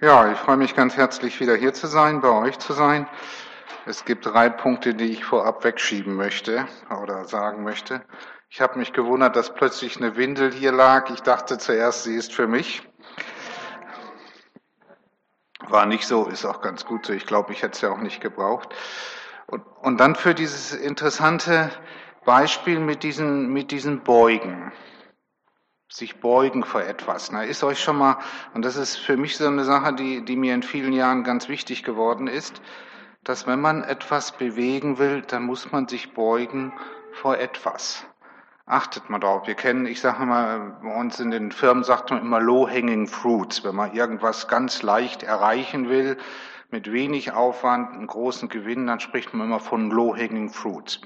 Ja, 0.00 0.30
ich 0.30 0.38
freue 0.38 0.58
mich 0.58 0.76
ganz 0.76 0.96
herzlich 0.96 1.40
wieder 1.40 1.56
hier 1.56 1.72
zu 1.72 1.86
sein, 1.86 2.20
bei 2.20 2.28
euch 2.28 2.58
zu 2.58 2.72
sein. 2.72 3.08
Es 3.86 4.04
gibt 4.04 4.26
drei 4.26 4.48
Punkte, 4.48 4.94
die 4.94 5.06
ich 5.06 5.24
vorab 5.24 5.64
wegschieben 5.64 6.14
möchte 6.14 6.68
oder 7.02 7.24
sagen 7.24 7.64
möchte. 7.64 8.02
Ich 8.48 8.60
habe 8.60 8.78
mich 8.78 8.92
gewundert, 8.92 9.34
dass 9.34 9.54
plötzlich 9.54 9.96
eine 9.96 10.16
Windel 10.16 10.52
hier 10.52 10.72
lag. 10.72 11.10
Ich 11.10 11.22
dachte 11.22 11.58
zuerst, 11.58 12.04
sie 12.04 12.14
ist 12.14 12.32
für 12.32 12.46
mich. 12.46 12.82
War 15.66 15.86
nicht 15.86 16.06
so, 16.06 16.26
ist 16.26 16.44
auch 16.44 16.60
ganz 16.60 16.84
gut 16.84 17.06
so. 17.06 17.12
Ich 17.12 17.26
glaube, 17.26 17.52
ich 17.52 17.62
hätte 17.62 17.74
es 17.74 17.80
ja 17.80 17.90
auch 17.90 17.98
nicht 17.98 18.20
gebraucht. 18.20 18.68
Und, 19.46 19.64
und 19.80 19.98
dann 19.98 20.14
für 20.14 20.34
dieses 20.34 20.72
interessante 20.72 21.70
Beispiel 22.24 22.78
mit 22.78 23.02
diesen, 23.02 23.52
mit 23.52 23.72
diesen 23.72 24.04
Beugen 24.04 24.70
sich 25.90 26.20
beugen 26.20 26.64
vor 26.64 26.82
etwas. 26.82 27.32
Na, 27.32 27.42
ist 27.42 27.64
euch 27.64 27.82
schon 27.82 27.96
mal, 27.96 28.18
und 28.54 28.64
das 28.64 28.76
ist 28.76 28.96
für 28.96 29.16
mich 29.16 29.36
so 29.36 29.46
eine 29.46 29.64
Sache, 29.64 29.94
die, 29.94 30.24
die 30.24 30.36
mir 30.36 30.54
in 30.54 30.62
vielen 30.62 30.92
Jahren 30.92 31.24
ganz 31.24 31.48
wichtig 31.48 31.82
geworden 31.82 32.26
ist, 32.26 32.60
dass 33.24 33.46
wenn 33.46 33.60
man 33.60 33.82
etwas 33.82 34.32
bewegen 34.32 34.98
will, 34.98 35.22
dann 35.22 35.44
muss 35.44 35.72
man 35.72 35.88
sich 35.88 36.14
beugen 36.14 36.72
vor 37.12 37.38
etwas. 37.38 38.06
Achtet 38.66 39.08
mal 39.08 39.18
drauf. 39.18 39.46
Wir 39.46 39.54
kennen, 39.54 39.86
ich 39.86 40.00
sage 40.00 40.24
mal, 40.26 40.78
bei 40.82 40.94
uns 40.94 41.20
in 41.20 41.30
den 41.30 41.52
Firmen 41.52 41.84
sagt 41.84 42.10
man 42.10 42.20
immer 42.20 42.38
low-hanging 42.38 43.06
fruits. 43.06 43.64
Wenn 43.64 43.74
man 43.74 43.94
irgendwas 43.94 44.46
ganz 44.46 44.82
leicht 44.82 45.22
erreichen 45.22 45.88
will, 45.88 46.18
mit 46.70 46.92
wenig 46.92 47.32
Aufwand, 47.32 47.94
einen 47.94 48.06
großen 48.06 48.50
Gewinn, 48.50 48.86
dann 48.86 49.00
spricht 49.00 49.32
man 49.32 49.46
immer 49.46 49.60
von 49.60 49.90
low-hanging 49.90 50.50
fruits. 50.50 51.00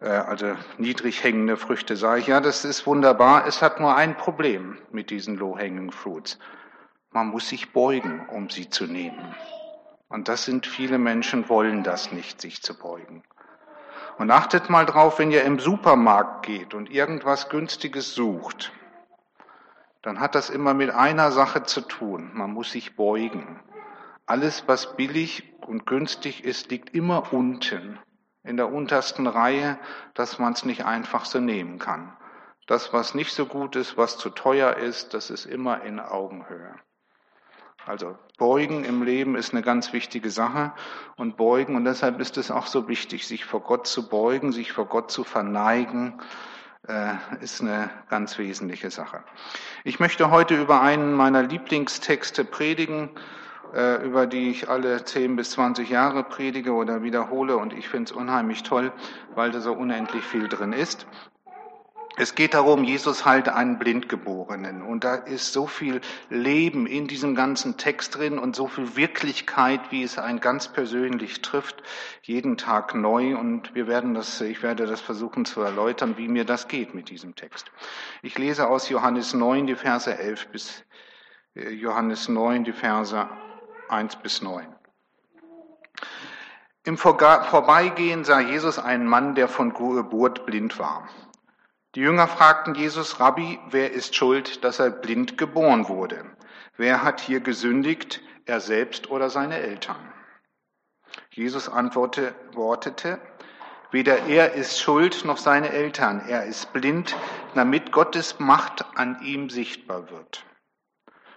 Äh, 0.00 0.08
also 0.08 0.56
niedrig 0.78 1.22
hängende 1.22 1.56
Früchte, 1.56 1.96
sage 1.96 2.20
ich, 2.20 2.26
ja, 2.26 2.40
das 2.40 2.64
ist 2.64 2.86
wunderbar. 2.86 3.46
Es 3.46 3.62
hat 3.62 3.80
nur 3.80 3.94
ein 3.94 4.16
Problem 4.16 4.78
mit 4.90 5.10
diesen 5.10 5.36
low-hanging 5.36 5.90
fruits. 5.90 6.38
Man 7.10 7.28
muss 7.28 7.48
sich 7.48 7.72
beugen, 7.72 8.26
um 8.28 8.50
sie 8.50 8.68
zu 8.68 8.86
nehmen. 8.86 9.34
Und 10.08 10.28
das 10.28 10.44
sind 10.44 10.66
viele 10.66 10.98
Menschen 10.98 11.48
wollen 11.48 11.82
das 11.82 12.12
nicht, 12.12 12.40
sich 12.40 12.62
zu 12.62 12.76
beugen. 12.76 13.22
Und 14.18 14.30
achtet 14.30 14.70
mal 14.70 14.86
drauf, 14.86 15.18
wenn 15.18 15.32
ihr 15.32 15.42
im 15.42 15.58
Supermarkt 15.58 16.46
geht 16.46 16.74
und 16.74 16.90
irgendwas 16.90 17.48
Günstiges 17.48 18.14
sucht, 18.14 18.72
dann 20.02 20.20
hat 20.20 20.34
das 20.34 20.50
immer 20.50 20.74
mit 20.74 20.90
einer 20.90 21.32
Sache 21.32 21.64
zu 21.64 21.80
tun. 21.80 22.30
Man 22.34 22.52
muss 22.52 22.70
sich 22.72 22.94
beugen. 22.94 23.60
Alles, 24.26 24.64
was 24.66 24.96
billig 24.96 25.54
und 25.66 25.86
günstig 25.86 26.44
ist, 26.44 26.70
liegt 26.70 26.94
immer 26.94 27.32
unten 27.32 27.98
in 28.44 28.56
der 28.56 28.72
untersten 28.72 29.26
Reihe, 29.26 29.78
dass 30.12 30.38
man 30.38 30.52
es 30.52 30.64
nicht 30.64 30.84
einfach 30.84 31.24
so 31.24 31.40
nehmen 31.40 31.78
kann. 31.78 32.12
Das, 32.66 32.92
was 32.92 33.14
nicht 33.14 33.32
so 33.32 33.46
gut 33.46 33.76
ist, 33.76 33.96
was 33.96 34.16
zu 34.16 34.30
teuer 34.30 34.76
ist, 34.76 35.14
das 35.14 35.30
ist 35.30 35.44
immer 35.44 35.82
in 35.82 36.00
Augenhöhe. 36.00 36.74
Also 37.86 38.16
beugen 38.38 38.84
im 38.84 39.02
Leben 39.02 39.36
ist 39.36 39.52
eine 39.52 39.62
ganz 39.62 39.92
wichtige 39.92 40.30
Sache 40.30 40.72
und 41.16 41.36
beugen 41.36 41.76
und 41.76 41.84
deshalb 41.84 42.18
ist 42.20 42.38
es 42.38 42.50
auch 42.50 42.66
so 42.66 42.88
wichtig, 42.88 43.26
sich 43.26 43.44
vor 43.44 43.60
Gott 43.60 43.86
zu 43.86 44.08
beugen, 44.08 44.52
sich 44.52 44.72
vor 44.72 44.86
Gott 44.86 45.10
zu 45.10 45.24
verneigen, 45.24 46.20
äh, 46.88 47.14
ist 47.40 47.60
eine 47.60 47.90
ganz 48.08 48.38
wesentliche 48.38 48.90
Sache. 48.90 49.22
Ich 49.84 50.00
möchte 50.00 50.30
heute 50.30 50.54
über 50.54 50.80
einen 50.80 51.12
meiner 51.12 51.42
Lieblingstexte 51.42 52.44
predigen 52.44 53.10
über 53.74 54.26
die 54.26 54.50
ich 54.50 54.68
alle 54.68 55.04
10 55.04 55.36
bis 55.36 55.50
20 55.50 55.90
Jahre 55.90 56.22
predige 56.22 56.72
oder 56.72 57.02
wiederhole 57.02 57.56
und 57.56 57.72
ich 57.72 57.88
finde 57.88 58.10
es 58.10 58.12
unheimlich 58.12 58.62
toll, 58.62 58.92
weil 59.34 59.50
da 59.50 59.60
so 59.60 59.72
unendlich 59.72 60.24
viel 60.24 60.48
drin 60.48 60.72
ist. 60.72 61.06
Es 62.16 62.36
geht 62.36 62.54
darum, 62.54 62.84
Jesus 62.84 63.24
heilt 63.24 63.48
einen 63.48 63.76
Blindgeborenen. 63.76 64.82
Und 64.82 65.02
da 65.02 65.16
ist 65.16 65.52
so 65.52 65.66
viel 65.66 66.00
Leben 66.30 66.86
in 66.86 67.08
diesem 67.08 67.34
ganzen 67.34 67.76
Text 67.76 68.16
drin 68.16 68.38
und 68.38 68.54
so 68.54 68.68
viel 68.68 68.94
Wirklichkeit, 68.94 69.80
wie 69.90 70.04
es 70.04 70.16
einen 70.16 70.38
ganz 70.38 70.68
persönlich 70.68 71.42
trifft, 71.42 71.82
jeden 72.22 72.56
Tag 72.56 72.94
neu. 72.94 73.36
Und 73.36 73.74
wir 73.74 73.88
werden 73.88 74.14
das, 74.14 74.40
ich 74.40 74.62
werde 74.62 74.86
das 74.86 75.00
versuchen 75.00 75.44
zu 75.44 75.60
erläutern, 75.62 76.16
wie 76.16 76.28
mir 76.28 76.44
das 76.44 76.68
geht 76.68 76.94
mit 76.94 77.10
diesem 77.10 77.34
Text. 77.34 77.72
Ich 78.22 78.38
lese 78.38 78.68
aus 78.68 78.88
Johannes 78.88 79.34
9, 79.34 79.66
die 79.66 79.74
Verse 79.74 80.16
11 80.16 80.48
bis 80.52 80.84
äh, 81.56 81.70
Johannes 81.70 82.28
9, 82.28 82.62
die 82.62 82.72
Verse 82.72 83.28
1 83.88 84.16
bis 84.16 84.42
9. 84.42 84.66
Im 86.84 86.98
Vorbeigehen 86.98 88.24
sah 88.24 88.40
Jesus 88.40 88.78
einen 88.78 89.06
Mann, 89.06 89.34
der 89.34 89.48
von 89.48 89.72
Geburt 89.72 90.46
blind 90.46 90.78
war. 90.78 91.08
Die 91.94 92.00
Jünger 92.00 92.26
fragten 92.26 92.74
Jesus, 92.74 93.20
Rabbi, 93.20 93.58
wer 93.70 93.92
ist 93.92 94.14
schuld, 94.14 94.64
dass 94.64 94.80
er 94.80 94.90
blind 94.90 95.38
geboren 95.38 95.88
wurde? 95.88 96.24
Wer 96.76 97.02
hat 97.02 97.20
hier 97.20 97.40
gesündigt, 97.40 98.20
er 98.46 98.60
selbst 98.60 99.10
oder 99.10 99.30
seine 99.30 99.58
Eltern? 99.58 100.12
Jesus 101.30 101.68
antwortete, 101.68 103.20
weder 103.92 104.26
er 104.26 104.54
ist 104.54 104.80
schuld 104.80 105.24
noch 105.24 105.38
seine 105.38 105.70
Eltern, 105.70 106.20
er 106.28 106.44
ist 106.44 106.72
blind, 106.72 107.16
damit 107.54 107.92
Gottes 107.92 108.40
Macht 108.40 108.84
an 108.96 109.22
ihm 109.22 109.48
sichtbar 109.48 110.10
wird. 110.10 110.44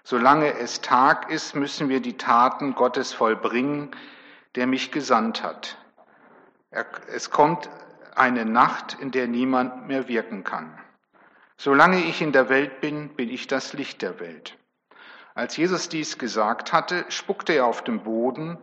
Solange 0.09 0.57
es 0.57 0.79
Tag 0.79 1.29
ist, 1.29 1.53
müssen 1.53 1.89
wir 1.89 1.99
die 1.99 2.15
Taten 2.15 2.75
Gottes 2.75 3.11
vollbringen, 3.11 3.91
der 4.55 4.65
mich 4.65 4.93
gesandt 4.93 5.43
hat. 5.43 5.77
Es 7.13 7.29
kommt 7.29 7.69
eine 8.15 8.45
Nacht, 8.45 8.95
in 9.01 9.11
der 9.11 9.27
niemand 9.27 9.89
mehr 9.89 10.07
wirken 10.07 10.45
kann. 10.45 10.79
Solange 11.57 11.99
ich 12.05 12.21
in 12.21 12.31
der 12.31 12.47
Welt 12.47 12.79
bin, 12.79 13.17
bin 13.17 13.27
ich 13.27 13.47
das 13.47 13.73
Licht 13.73 14.01
der 14.01 14.21
Welt. 14.21 14.57
Als 15.35 15.57
Jesus 15.57 15.89
dies 15.89 16.17
gesagt 16.17 16.71
hatte, 16.71 17.03
spuckte 17.09 17.51
er 17.51 17.65
auf 17.65 17.83
den 17.83 18.03
Boden, 18.03 18.57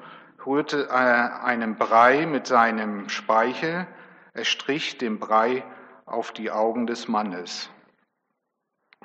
rührte 0.46 0.88
äh, 0.88 0.92
einen 0.94 1.76
Brei 1.76 2.24
mit 2.24 2.46
seinem 2.46 3.10
Speichel, 3.10 3.86
er 4.32 4.44
strich 4.46 4.96
den 4.96 5.18
Brei 5.18 5.62
auf 6.06 6.32
die 6.32 6.50
Augen 6.50 6.86
des 6.86 7.06
Mannes. 7.06 7.68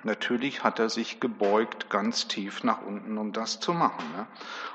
Natürlich 0.03 0.63
hat 0.63 0.79
er 0.79 0.89
sich 0.89 1.19
gebeugt 1.19 1.89
ganz 1.89 2.27
tief 2.27 2.63
nach 2.63 2.81
unten, 2.81 3.17
um 3.17 3.33
das 3.33 3.59
zu 3.59 3.73
machen. 3.73 4.05
Ne? 4.15 4.27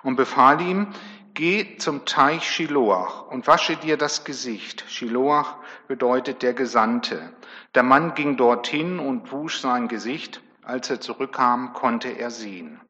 Und 0.03 0.17
befahl 0.17 0.61
ihm, 0.61 0.89
geh 1.35 1.77
zum 1.79 2.05
Teich 2.05 2.49
Shiloach 2.49 3.27
und 3.29 3.47
wasche 3.47 3.77
dir 3.77 3.97
das 3.97 4.25
Gesicht. 4.25 4.85
Shiloach 4.89 5.57
bedeutet 5.89 6.43
der 6.43 6.55
Gesandte. 6.55 7.33
Der 7.75 7.83
Mann 7.83 8.15
ging 8.15 8.37
dorthin 8.37 8.99
und 8.99 9.33
wusch 9.33 9.61
sein 9.61 9.89
Gesicht. 9.89 10.43
Als 10.63 10.89
er 10.89 11.01
zurückkam, 11.01 11.73
konnte 11.73 12.09
er 12.09 12.31
sehen. 12.31 12.81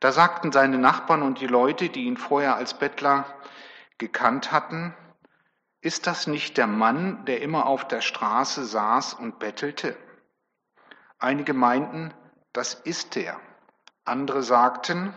Da 0.00 0.12
sagten 0.12 0.52
seine 0.52 0.78
Nachbarn 0.78 1.22
und 1.22 1.40
die 1.40 1.46
Leute, 1.46 1.88
die 1.88 2.04
ihn 2.04 2.16
vorher 2.16 2.56
als 2.56 2.74
Bettler 2.74 3.24
gekannt 3.98 4.52
hatten, 4.52 4.94
ist 5.80 6.06
das 6.06 6.26
nicht 6.26 6.56
der 6.56 6.66
Mann, 6.66 7.24
der 7.26 7.42
immer 7.42 7.66
auf 7.66 7.86
der 7.86 8.00
Straße 8.00 8.64
saß 8.64 9.14
und 9.14 9.38
bettelte? 9.38 9.96
Einige 11.18 11.54
meinten, 11.54 12.12
das 12.52 12.74
ist 12.74 13.16
er. 13.16 13.40
Andere 14.04 14.42
sagten, 14.42 15.14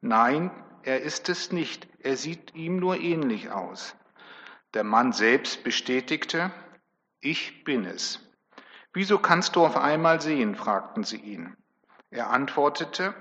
nein, 0.00 0.50
er 0.82 1.02
ist 1.02 1.28
es 1.28 1.52
nicht. 1.52 1.88
Er 2.00 2.16
sieht 2.16 2.54
ihm 2.54 2.78
nur 2.78 2.98
ähnlich 3.00 3.50
aus. 3.50 3.96
Der 4.74 4.84
Mann 4.84 5.12
selbst 5.12 5.64
bestätigte, 5.64 6.52
ich 7.20 7.64
bin 7.64 7.84
es. 7.84 8.20
Wieso 8.92 9.18
kannst 9.18 9.56
du 9.56 9.64
auf 9.64 9.76
einmal 9.76 10.20
sehen? 10.20 10.54
fragten 10.54 11.04
sie 11.04 11.16
ihn. 11.16 11.56
Er 12.10 12.30
antwortete, 12.30 13.14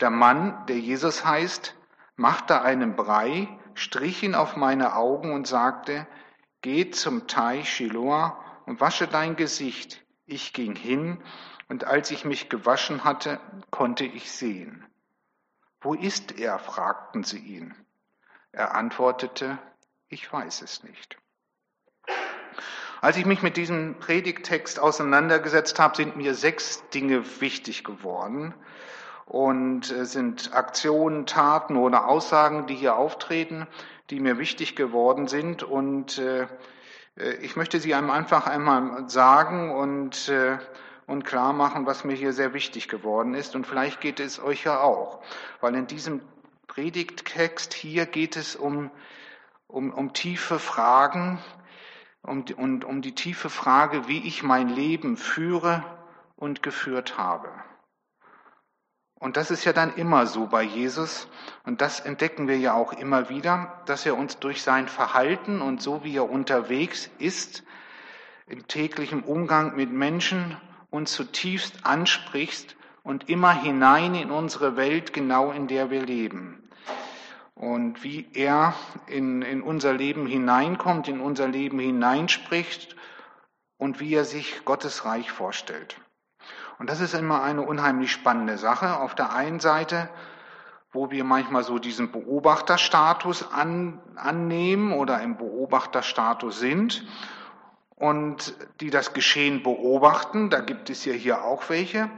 der 0.00 0.10
Mann, 0.10 0.66
der 0.66 0.78
Jesus 0.78 1.24
heißt, 1.24 1.74
machte 2.16 2.62
einen 2.62 2.96
Brei, 2.96 3.48
strich 3.74 4.22
ihn 4.22 4.34
auf 4.34 4.56
meine 4.56 4.94
Augen 4.96 5.32
und 5.32 5.46
sagte, 5.46 6.06
geh 6.62 6.90
zum 6.90 7.26
Teich 7.26 7.68
Shiloah 7.70 8.38
und 8.66 8.80
wasche 8.80 9.06
dein 9.06 9.36
Gesicht. 9.36 10.04
Ich 10.30 10.52
ging 10.52 10.76
hin 10.76 11.16
und 11.70 11.84
als 11.84 12.10
ich 12.10 12.26
mich 12.26 12.50
gewaschen 12.50 13.02
hatte, 13.02 13.40
konnte 13.70 14.04
ich 14.04 14.30
sehen. 14.30 14.84
Wo 15.80 15.94
ist 15.94 16.38
er? 16.38 16.58
fragten 16.58 17.24
sie 17.24 17.38
ihn. 17.38 17.74
Er 18.52 18.74
antwortete, 18.74 19.56
ich 20.10 20.30
weiß 20.30 20.60
es 20.60 20.82
nicht. 20.82 21.16
Als 23.00 23.16
ich 23.16 23.24
mich 23.24 23.40
mit 23.40 23.56
diesem 23.56 23.98
Predigttext 24.00 24.78
auseinandergesetzt 24.78 25.78
habe, 25.78 25.96
sind 25.96 26.16
mir 26.16 26.34
sechs 26.34 26.86
Dinge 26.90 27.24
wichtig 27.40 27.82
geworden 27.82 28.52
und 29.24 29.86
sind 29.86 30.52
Aktionen, 30.52 31.24
Taten 31.24 31.76
oder 31.76 32.06
Aussagen, 32.06 32.66
die 32.66 32.74
hier 32.74 32.96
auftreten, 32.96 33.66
die 34.10 34.20
mir 34.20 34.36
wichtig 34.36 34.76
geworden 34.76 35.26
sind 35.26 35.62
und 35.62 36.18
äh, 36.18 36.42
äh, 36.42 36.48
ich 37.40 37.56
möchte 37.56 37.80
sie 37.80 37.94
einem 37.94 38.10
einfach 38.10 38.46
einmal 38.46 39.08
sagen 39.08 39.74
und, 39.74 40.28
äh, 40.28 40.58
und 41.06 41.24
klar 41.24 41.52
machen, 41.52 41.86
was 41.86 42.04
mir 42.04 42.14
hier 42.14 42.32
sehr 42.32 42.54
wichtig 42.54 42.88
geworden 42.88 43.34
ist. 43.34 43.56
Und 43.56 43.66
vielleicht 43.66 44.00
geht 44.00 44.20
es 44.20 44.40
euch 44.40 44.64
ja 44.64 44.80
auch, 44.80 45.20
weil 45.60 45.74
in 45.74 45.86
diesem 45.86 46.20
Predigttext 46.68 47.74
hier 47.74 48.06
geht 48.06 48.36
es 48.36 48.54
um, 48.54 48.90
um, 49.66 49.92
um 49.92 50.12
tiefe 50.12 50.58
Fragen 50.58 51.42
um, 52.22 52.44
und 52.56 52.84
um 52.84 53.02
die 53.02 53.14
tiefe 53.14 53.50
Frage, 53.50 54.06
wie 54.06 54.26
ich 54.26 54.42
mein 54.42 54.68
Leben 54.68 55.16
führe 55.16 55.82
und 56.36 56.62
geführt 56.62 57.18
habe. 57.18 57.50
Und 59.18 59.36
das 59.36 59.50
ist 59.50 59.64
ja 59.64 59.72
dann 59.72 59.94
immer 59.96 60.26
so 60.26 60.46
bei 60.46 60.62
Jesus. 60.62 61.28
Und 61.64 61.80
das 61.80 62.00
entdecken 62.00 62.46
wir 62.46 62.56
ja 62.58 62.74
auch 62.74 62.92
immer 62.92 63.28
wieder, 63.28 63.82
dass 63.86 64.06
er 64.06 64.16
uns 64.16 64.38
durch 64.38 64.62
sein 64.62 64.86
Verhalten 64.88 65.60
und 65.60 65.82
so 65.82 66.04
wie 66.04 66.16
er 66.16 66.30
unterwegs 66.30 67.10
ist, 67.18 67.64
im 68.46 68.66
täglichen 68.68 69.22
Umgang 69.22 69.76
mit 69.76 69.90
Menschen 69.90 70.56
uns 70.90 71.12
zutiefst 71.12 71.84
anspricht 71.84 72.76
und 73.02 73.28
immer 73.28 73.52
hinein 73.52 74.14
in 74.14 74.30
unsere 74.30 74.76
Welt, 74.76 75.12
genau 75.12 75.50
in 75.50 75.66
der 75.66 75.90
wir 75.90 76.02
leben. 76.02 76.68
Und 77.54 78.04
wie 78.04 78.28
er 78.34 78.74
in, 79.08 79.42
in 79.42 79.62
unser 79.62 79.92
Leben 79.92 80.26
hineinkommt, 80.26 81.08
in 81.08 81.20
unser 81.20 81.48
Leben 81.48 81.80
hineinspricht 81.80 82.94
und 83.78 83.98
wie 83.98 84.14
er 84.14 84.24
sich 84.24 84.64
Gottes 84.64 85.04
Reich 85.04 85.30
vorstellt. 85.30 85.96
Und 86.78 86.88
das 86.88 87.00
ist 87.00 87.14
immer 87.14 87.42
eine 87.42 87.62
unheimlich 87.62 88.12
spannende 88.12 88.58
Sache. 88.58 88.98
Auf 88.98 89.14
der 89.14 89.32
einen 89.32 89.60
Seite, 89.60 90.08
wo 90.92 91.10
wir 91.10 91.24
manchmal 91.24 91.64
so 91.64 91.78
diesen 91.78 92.12
Beobachterstatus 92.12 93.50
an, 93.52 94.00
annehmen 94.16 94.92
oder 94.92 95.20
im 95.20 95.36
Beobachterstatus 95.36 96.58
sind 96.58 97.04
und 97.96 98.54
die 98.80 98.90
das 98.90 99.12
Geschehen 99.12 99.62
beobachten, 99.62 100.50
da 100.50 100.60
gibt 100.60 100.88
es 100.88 101.04
ja 101.04 101.12
hier 101.12 101.44
auch 101.44 101.68
welche, 101.68 102.08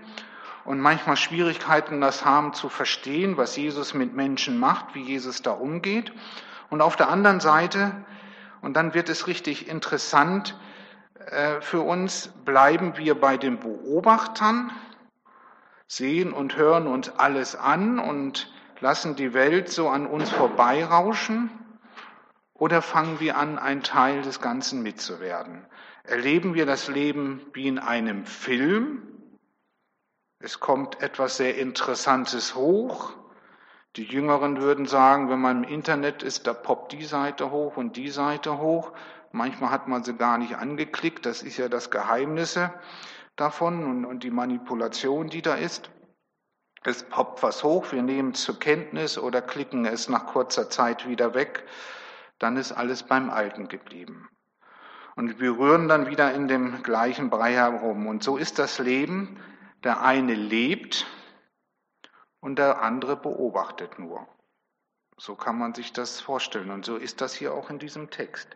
und 0.65 0.79
manchmal 0.79 1.17
Schwierigkeiten 1.17 2.01
das 2.01 2.25
haben 2.25 2.53
zu 2.53 2.69
verstehen, 2.69 3.37
was 3.37 3.57
Jesus 3.57 3.95
mit 3.95 4.15
Menschen 4.15 4.59
macht, 4.59 4.95
wie 4.95 5.03
Jesus 5.03 5.43
da 5.43 5.53
umgeht. 5.53 6.13
Und 6.69 6.83
auf 6.83 6.97
der 6.97 7.09
anderen 7.09 7.41
Seite, 7.41 8.05
und 8.61 8.75
dann 8.75 8.93
wird 8.93 9.09
es 9.09 9.27
richtig 9.27 9.69
interessant, 9.69 10.57
für 11.61 11.83
uns 11.83 12.29
bleiben 12.45 12.97
wir 12.97 13.21
bei 13.21 13.37
den 13.37 13.61
Beobachtern, 13.61 14.73
sehen 15.87 16.33
und 16.33 16.57
hören 16.57 16.87
uns 16.87 17.09
alles 17.09 17.57
an 17.57 17.99
und 17.99 18.53
lassen 18.81 19.17
die 19.17 19.35
Welt 19.35 19.69
so 19.69 19.89
an 19.89 20.07
uns 20.07 20.31
vorbeirauschen 20.31 21.51
oder 22.55 22.83
fangen 22.83 23.21
wir 23.21 23.39
an, 23.39 23.59
ein 23.59 23.83
Teil 23.83 24.23
des 24.23 24.41
Ganzen 24.41 24.83
mitzuwerden? 24.83 25.67
Erleben 26.05 26.55
wir 26.55 26.67
das 26.67 26.89
Leben 26.89 27.41
wie 27.53 27.69
in 27.69 27.79
einem 27.79 28.27
Film? 28.27 29.03
Es 30.39 30.61
kommt 30.61 31.03
etwas 31.03 31.37
sehr 31.37 31.57
Interessantes 31.57 32.55
hoch. 32.55 33.13
Die 33.97 34.05
Jüngeren 34.05 34.61
würden 34.61 34.87
sagen, 34.87 35.29
wenn 35.29 35.41
man 35.41 35.65
im 35.65 35.71
Internet 35.71 36.23
ist, 36.23 36.47
da 36.47 36.53
poppt 36.55 36.93
die 36.93 37.05
Seite 37.05 37.51
hoch 37.51 37.77
und 37.77 37.97
die 37.97 38.11
Seite 38.11 38.59
hoch. 38.59 38.93
Manchmal 39.33 39.71
hat 39.71 39.89
man 39.89 40.05
sie 40.05 40.15
gar 40.15 40.39
nicht 40.39 40.57
angeklickt. 40.57 41.27
Das 41.27 41.43
ist 41.43 41.57
ja 41.57 41.69
das 41.69 41.91
Geheimnisse 41.91 42.73
davon 43.37 43.85
und, 43.85 44.05
und 44.05 44.23
die 44.25 44.31
Manipulation, 44.31 45.29
die 45.29 45.43
da 45.43 45.55
ist. 45.55 45.91
Es 46.83 47.03
poppt 47.03 47.43
was 47.43 47.63
hoch, 47.63 47.93
wir 47.93 48.03
nehmen 48.03 48.33
es 48.33 48.43
zur 48.43 48.59
Kenntnis 48.59 49.19
oder 49.19 49.43
klicken 49.43 49.85
es 49.85 50.09
nach 50.09 50.27
kurzer 50.27 50.71
Zeit 50.71 51.07
wieder 51.07 51.35
weg 51.35 51.67
dann 52.41 52.57
ist 52.57 52.73
alles 52.73 53.05
beim 53.05 53.31
Alten 53.31 53.69
geblieben. 53.69 54.29
Und 55.15 55.39
wir 55.41 55.59
rühren 55.59 55.89
dann 55.89 56.09
wieder 56.09 56.33
in 56.33 56.49
dem 56.49 56.83
gleichen 56.83 57.31
Brei 57.31 57.53
herum. 57.53 58.07
Und 58.07 58.25
so 58.25 58.37
ist 58.37 58.59
das 58.59 58.79
Leben. 58.79 59.39
Der 59.85 60.03
eine 60.03 60.35
lebt 60.35 61.07
und 62.41 62.59
der 62.59 62.83
andere 62.83 63.17
beobachtet 63.17 63.99
nur. 63.99 64.27
So 65.23 65.35
kann 65.35 65.59
man 65.59 65.75
sich 65.75 65.93
das 65.93 66.19
vorstellen. 66.19 66.71
Und 66.71 66.87
so 66.87 66.97
ist 66.97 67.21
das 67.21 67.35
hier 67.35 67.53
auch 67.53 67.69
in 67.69 67.79
diesem 67.79 68.09
Text. 68.09 68.49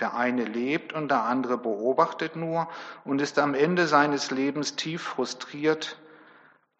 Der 0.00 0.12
eine 0.12 0.44
lebt 0.44 0.92
und 0.92 1.08
der 1.08 1.24
andere 1.24 1.56
beobachtet 1.56 2.36
nur 2.36 2.68
und 3.04 3.22
ist 3.22 3.38
am 3.38 3.54
Ende 3.54 3.86
seines 3.86 4.30
Lebens 4.30 4.76
tief 4.76 5.00
frustriert, 5.00 5.98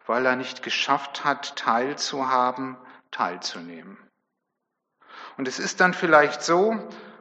weil 0.05 0.27
er 0.27 0.35
nicht 0.35 0.61
geschafft 0.61 1.25
hat, 1.25 1.55
teilzuhaben, 1.55 2.77
teilzunehmen. 3.09 3.97
Und 5.37 5.47
es 5.47 5.57
ist 5.57 5.81
dann 5.81 5.95
vielleicht 5.95 6.43
so, 6.43 6.77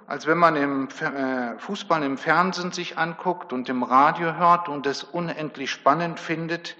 als 0.06 0.26
wenn 0.26 0.36
man 0.36 0.56
im 0.56 0.88
äh, 0.88 1.58
Fußball 1.58 2.02
im 2.02 2.18
Fernsehen 2.18 2.72
sich 2.72 2.98
anguckt 2.98 3.54
und 3.54 3.66
im 3.70 3.82
Radio 3.82 4.34
hört 4.34 4.68
und 4.68 4.86
es 4.86 5.04
unendlich 5.04 5.70
spannend 5.70 6.20
findet, 6.20 6.76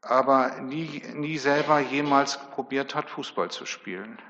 aber 0.00 0.60
nie, 0.60 1.02
nie 1.14 1.38
selber 1.38 1.80
jemals 1.80 2.38
probiert 2.52 2.94
hat, 2.94 3.10
Fußball 3.10 3.50
zu 3.50 3.66
spielen. 3.66 4.22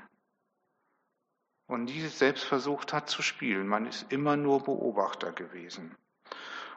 Und 1.69 1.85
nie 1.85 2.01
selbst 2.07 2.43
versucht 2.43 2.91
hat 2.91 3.09
zu 3.09 3.21
spielen. 3.21 3.65
Man 3.67 3.85
ist 3.85 4.11
immer 4.11 4.35
nur 4.35 4.61
Beobachter 4.61 5.31
gewesen. 5.31 5.95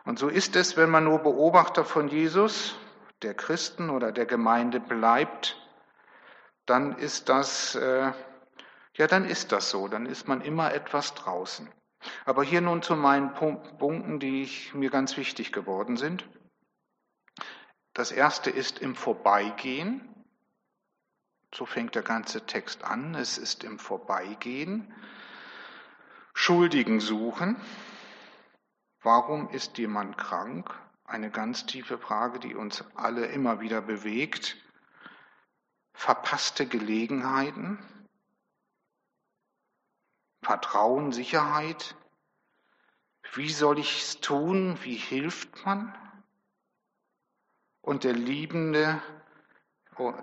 Und 0.04 0.20
so 0.20 0.28
ist 0.28 0.54
es, 0.54 0.76
wenn 0.76 0.90
man 0.90 1.02
nur 1.02 1.18
Beobachter 1.18 1.84
von 1.84 2.06
Jesus, 2.06 2.76
der 3.22 3.34
Christen 3.34 3.90
oder 3.90 4.12
der 4.12 4.26
Gemeinde 4.26 4.78
bleibt, 4.78 5.56
dann 6.66 6.96
ist 6.96 7.28
das 7.28 7.74
äh, 7.74 8.12
ja, 8.94 9.06
dann 9.06 9.24
ist 9.24 9.52
das 9.52 9.70
so, 9.70 9.88
dann 9.88 10.06
ist 10.06 10.28
man 10.28 10.42
immer 10.42 10.74
etwas 10.74 11.14
draußen. 11.14 11.68
Aber 12.24 12.42
hier 12.42 12.60
nun 12.60 12.82
zu 12.82 12.94
meinen 12.96 13.32
Punkten, 13.32 14.18
die 14.18 14.42
ich, 14.42 14.74
mir 14.74 14.90
ganz 14.90 15.16
wichtig 15.16 15.52
geworden 15.52 15.96
sind. 15.96 16.28
Das 17.94 18.12
erste 18.12 18.50
ist 18.50 18.80
im 18.80 18.94
Vorbeigehen. 18.94 20.21
So 21.54 21.66
fängt 21.66 21.94
der 21.94 22.02
ganze 22.02 22.46
Text 22.46 22.82
an. 22.82 23.14
Es 23.14 23.36
ist 23.36 23.62
im 23.62 23.78
Vorbeigehen. 23.78 24.92
Schuldigen 26.32 27.00
suchen. 27.00 27.56
Warum 29.02 29.50
ist 29.50 29.76
jemand 29.76 30.16
krank? 30.16 30.74
Eine 31.04 31.30
ganz 31.30 31.66
tiefe 31.66 31.98
Frage, 31.98 32.38
die 32.38 32.54
uns 32.54 32.84
alle 32.94 33.26
immer 33.26 33.60
wieder 33.60 33.82
bewegt. 33.82 34.56
Verpasste 35.92 36.66
Gelegenheiten. 36.66 37.78
Vertrauen, 40.42 41.12
Sicherheit. 41.12 41.96
Wie 43.34 43.50
soll 43.50 43.78
ich 43.78 44.02
es 44.02 44.20
tun? 44.20 44.78
Wie 44.82 44.96
hilft 44.96 45.66
man? 45.66 45.94
Und 47.82 48.04
der 48.04 48.14
Liebende, 48.14 49.02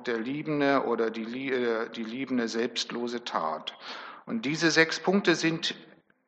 der 0.05 0.17
Liebende 0.17 0.85
oder 0.85 1.11
die, 1.11 1.51
äh, 1.51 1.89
die 1.89 2.03
liebende 2.03 2.47
selbstlose 2.47 3.23
Tat. 3.23 3.77
Und 4.25 4.45
diese 4.45 4.71
sechs 4.71 4.99
Punkte 4.99 5.35
sind 5.35 5.75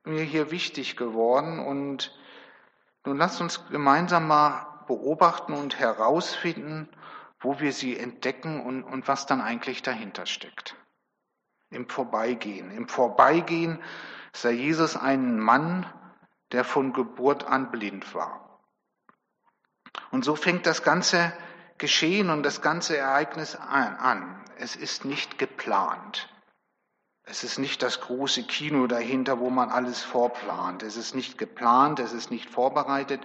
mir 0.03 0.23
hier 0.23 0.51
wichtig 0.51 0.95
geworden 0.97 1.59
und 1.59 2.17
nun 3.05 3.17
lasst 3.17 3.41
uns 3.41 3.67
gemeinsam 3.69 4.27
mal 4.27 4.83
beobachten 4.87 5.53
und 5.53 5.79
herausfinden, 5.79 6.89
wo 7.39 7.59
wir 7.59 7.71
sie 7.71 7.97
entdecken 7.97 8.61
und, 8.61 8.83
und 8.83 9.07
was 9.07 9.25
dann 9.25 9.41
eigentlich 9.41 9.81
dahinter 9.81 10.25
steckt 10.25 10.75
im 11.71 11.87
Vorbeigehen. 11.87 12.69
Im 12.71 12.87
Vorbeigehen 12.87 13.81
sah 14.33 14.49
Jesus 14.49 14.95
einen 14.95 15.39
Mann, 15.39 15.85
der 16.51 16.63
von 16.63 16.93
Geburt 16.93 17.45
an 17.45 17.71
blind 17.71 18.13
war. 18.13 18.59
Und 20.11 20.23
so 20.23 20.35
fängt 20.35 20.65
das 20.65 20.83
ganze 20.83 21.33
Geschehen 21.81 22.29
und 22.29 22.43
das 22.43 22.61
ganze 22.61 22.95
Ereignis 22.95 23.55
an. 23.55 24.39
Es 24.55 24.75
ist 24.75 25.03
nicht 25.03 25.39
geplant. 25.39 26.29
Es 27.23 27.43
ist 27.43 27.57
nicht 27.57 27.81
das 27.81 28.01
große 28.01 28.43
Kino 28.43 28.85
dahinter, 28.85 29.39
wo 29.39 29.49
man 29.49 29.71
alles 29.71 30.03
vorplant. 30.03 30.83
Es 30.83 30.95
ist 30.95 31.15
nicht 31.15 31.39
geplant, 31.39 31.99
es 31.99 32.13
ist 32.13 32.29
nicht 32.29 32.51
vorbereitet. 32.51 33.21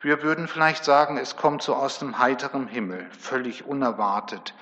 Wir 0.00 0.22
würden 0.22 0.46
vielleicht 0.46 0.84
sagen, 0.84 1.16
es 1.16 1.36
kommt 1.36 1.62
so 1.62 1.74
aus 1.74 1.98
dem 1.98 2.18
heiteren 2.20 2.68
Himmel, 2.68 3.10
völlig 3.10 3.64
unerwartet, 3.66 4.54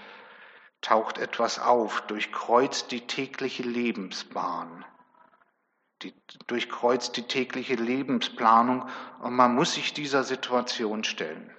taucht 0.80 1.18
etwas 1.18 1.58
auf, 1.58 2.00
durchkreuzt 2.06 2.92
die 2.92 3.06
tägliche 3.06 3.62
Lebensbahn, 3.62 4.86
die, 6.00 6.14
durchkreuzt 6.46 7.18
die 7.18 7.28
tägliche 7.28 7.74
Lebensplanung 7.74 8.88
und 9.20 9.34
man 9.34 9.54
muss 9.54 9.74
sich 9.74 9.92
dieser 9.92 10.24
Situation 10.24 11.04
stellen. 11.04 11.54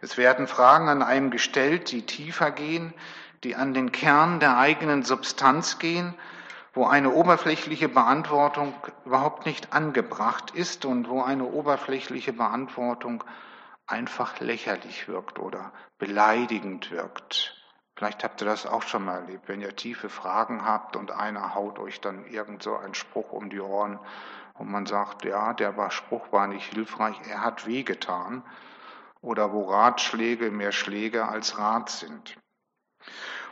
Es 0.00 0.16
werden 0.16 0.46
Fragen 0.46 0.88
an 0.88 1.02
einem 1.02 1.30
gestellt, 1.30 1.90
die 1.92 2.06
tiefer 2.06 2.50
gehen, 2.50 2.94
die 3.44 3.56
an 3.56 3.74
den 3.74 3.92
Kern 3.92 4.40
der 4.40 4.58
eigenen 4.58 5.02
Substanz 5.02 5.78
gehen, 5.78 6.14
wo 6.72 6.86
eine 6.86 7.10
oberflächliche 7.10 7.88
Beantwortung 7.88 8.74
überhaupt 9.04 9.44
nicht 9.44 9.72
angebracht 9.72 10.52
ist 10.52 10.84
und 10.84 11.08
wo 11.08 11.22
eine 11.22 11.44
oberflächliche 11.44 12.32
Beantwortung 12.32 13.24
einfach 13.86 14.38
lächerlich 14.40 15.08
wirkt 15.08 15.38
oder 15.38 15.72
beleidigend 15.98 16.90
wirkt. 16.90 17.56
Vielleicht 17.96 18.24
habt 18.24 18.40
ihr 18.40 18.46
das 18.46 18.66
auch 18.66 18.82
schon 18.82 19.04
mal 19.04 19.16
erlebt, 19.16 19.48
wenn 19.48 19.60
ihr 19.60 19.76
tiefe 19.76 20.08
Fragen 20.08 20.64
habt 20.64 20.96
und 20.96 21.10
einer 21.10 21.54
haut 21.54 21.78
euch 21.78 22.00
dann 22.00 22.24
irgend 22.24 22.62
so 22.62 22.76
einen 22.76 22.94
Spruch 22.94 23.32
um 23.32 23.50
die 23.50 23.60
Ohren 23.60 23.98
und 24.54 24.70
man 24.70 24.86
sagt, 24.86 25.24
ja, 25.24 25.52
der 25.52 25.90
Spruch 25.90 26.32
war 26.32 26.46
nicht 26.46 26.72
hilfreich, 26.72 27.16
er 27.28 27.42
hat 27.44 27.66
wehgetan. 27.66 28.42
Oder 29.20 29.52
wo 29.52 29.64
Ratschläge 29.70 30.50
mehr 30.50 30.72
Schläge 30.72 31.28
als 31.28 31.58
Rat 31.58 31.90
sind. 31.90 32.36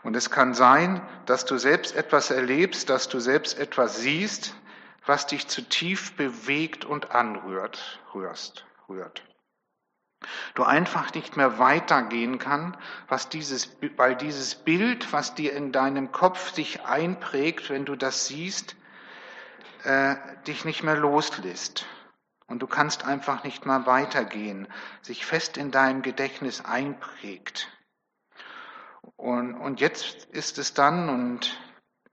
Und 0.03 0.17
es 0.17 0.31
kann 0.31 0.55
sein, 0.55 1.07
dass 1.27 1.45
du 1.45 1.59
selbst 1.59 1.95
etwas 1.95 2.31
erlebst, 2.31 2.89
dass 2.89 3.09
du 3.09 3.21
selbst 3.21 3.59
etwas 3.59 4.01
siehst, 4.01 4.55
was 5.05 5.27
dich 5.27 5.49
zutiefst 5.49 6.17
bewegt 6.17 6.85
und 6.85 7.13
anrührt, 7.13 8.01
rührst, 8.15 8.67
rührt. 8.89 9.23
Du 10.55 10.65
einfach 10.65 11.15
nicht 11.15 11.37
mehr 11.37 11.59
weitergehen 11.59 12.39
kann, 12.39 12.77
was 13.07 13.29
dieses, 13.29 13.77
weil 13.97 14.17
dieses 14.17 14.57
Bild, 14.57 15.13
was 15.13 15.35
dir 15.35 15.53
in 15.53 15.73
deinem 15.73 16.11
Kopf 16.11 16.53
sich 16.53 16.85
einprägt, 16.85 17.71
wenn 17.71 17.85
du 17.85 17.95
das 17.95 18.27
siehst, 18.27 18.77
äh, 19.85 20.17
dich 20.47 20.65
nicht 20.65 20.83
mehr 20.83 20.97
loslässt. 20.97 21.87
Und 22.49 22.61
du 22.61 22.67
kannst 22.67 23.05
einfach 23.05 23.45
nicht 23.45 23.67
mehr 23.67 23.87
weitergehen, 23.87 24.67
sich 25.03 25.25
fest 25.25 25.57
in 25.57 25.71
deinem 25.71 26.03
Gedächtnis 26.03 26.65
einprägt. 26.65 27.69
Und, 29.17 29.55
und 29.55 29.81
jetzt 29.81 30.25
ist 30.27 30.59
es 30.59 30.73
dann, 30.73 31.11
und 31.11 31.61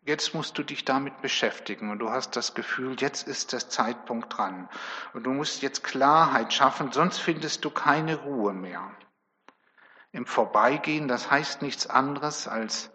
jetzt 0.01 0.33
musst 0.33 0.57
du 0.57 0.63
dich 0.63 0.83
damit 0.83 1.21
beschäftigen 1.21 1.89
und 1.89 1.99
du 1.99 2.11
hast 2.11 2.35
das 2.35 2.53
Gefühl, 2.53 2.95
jetzt 2.99 3.27
ist 3.27 3.53
der 3.53 3.69
Zeitpunkt 3.69 4.37
dran. 4.37 4.69
Und 5.13 5.23
du 5.23 5.31
musst 5.31 5.61
jetzt 5.61 5.83
Klarheit 5.83 6.53
schaffen, 6.53 6.91
sonst 6.91 7.19
findest 7.19 7.63
du 7.63 7.69
keine 7.69 8.17
Ruhe 8.17 8.53
mehr. 8.53 8.91
Im 10.11 10.25
Vorbeigehen, 10.25 11.07
das 11.07 11.31
heißt 11.31 11.61
nichts 11.61 11.87
anderes 11.87 12.47
als 12.47 12.91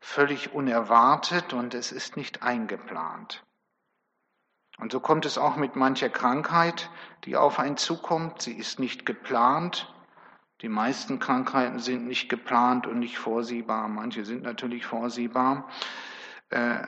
völlig 0.00 0.52
unerwartet 0.52 1.52
und 1.52 1.74
es 1.74 1.92
ist 1.92 2.16
nicht 2.16 2.42
eingeplant. 2.42 3.44
Und 4.80 4.92
so 4.92 5.00
kommt 5.00 5.26
es 5.26 5.36
auch 5.36 5.56
mit 5.56 5.76
mancher 5.76 6.08
Krankheit, 6.08 6.90
die 7.24 7.36
auf 7.36 7.58
einen 7.58 7.76
zukommt. 7.76 8.40
Sie 8.40 8.54
ist 8.54 8.78
nicht 8.78 9.04
geplant. 9.04 9.92
Die 10.62 10.68
meisten 10.68 11.18
Krankheiten 11.18 11.78
sind 11.78 12.06
nicht 12.06 12.28
geplant 12.28 12.86
und 12.86 12.98
nicht 12.98 13.18
vorsehbar. 13.18 13.88
Manche 13.88 14.24
sind 14.24 14.42
natürlich 14.42 14.86
vorsehbar. 14.86 15.68
Äh, 16.48 16.86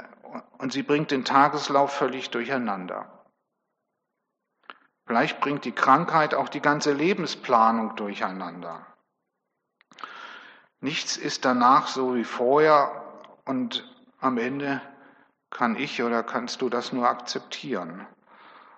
und 0.58 0.72
sie 0.72 0.82
bringt 0.82 1.11
den 1.11 1.25
Tageslauf 1.25 1.92
völlig 1.92 2.30
durcheinander. 2.30 3.25
Vielleicht 5.06 5.40
bringt 5.40 5.66
die 5.66 5.72
Krankheit 5.72 6.34
auch 6.34 6.49
die 6.49 6.62
ganze 6.62 6.92
Lebensplanung 6.92 7.96
durcheinander. 7.96 8.87
Nichts 10.80 11.16
ist 11.16 11.44
danach 11.44 11.88
so 11.88 12.14
wie 12.14 12.25
vorher 12.25 13.04
und 13.44 13.88
am 14.20 14.38
Ende 14.38 14.80
kann 15.52 15.76
ich 15.76 16.02
oder 16.02 16.23
kannst 16.23 16.62
du 16.62 16.68
das 16.68 16.92
nur 16.92 17.09
akzeptieren. 17.09 18.06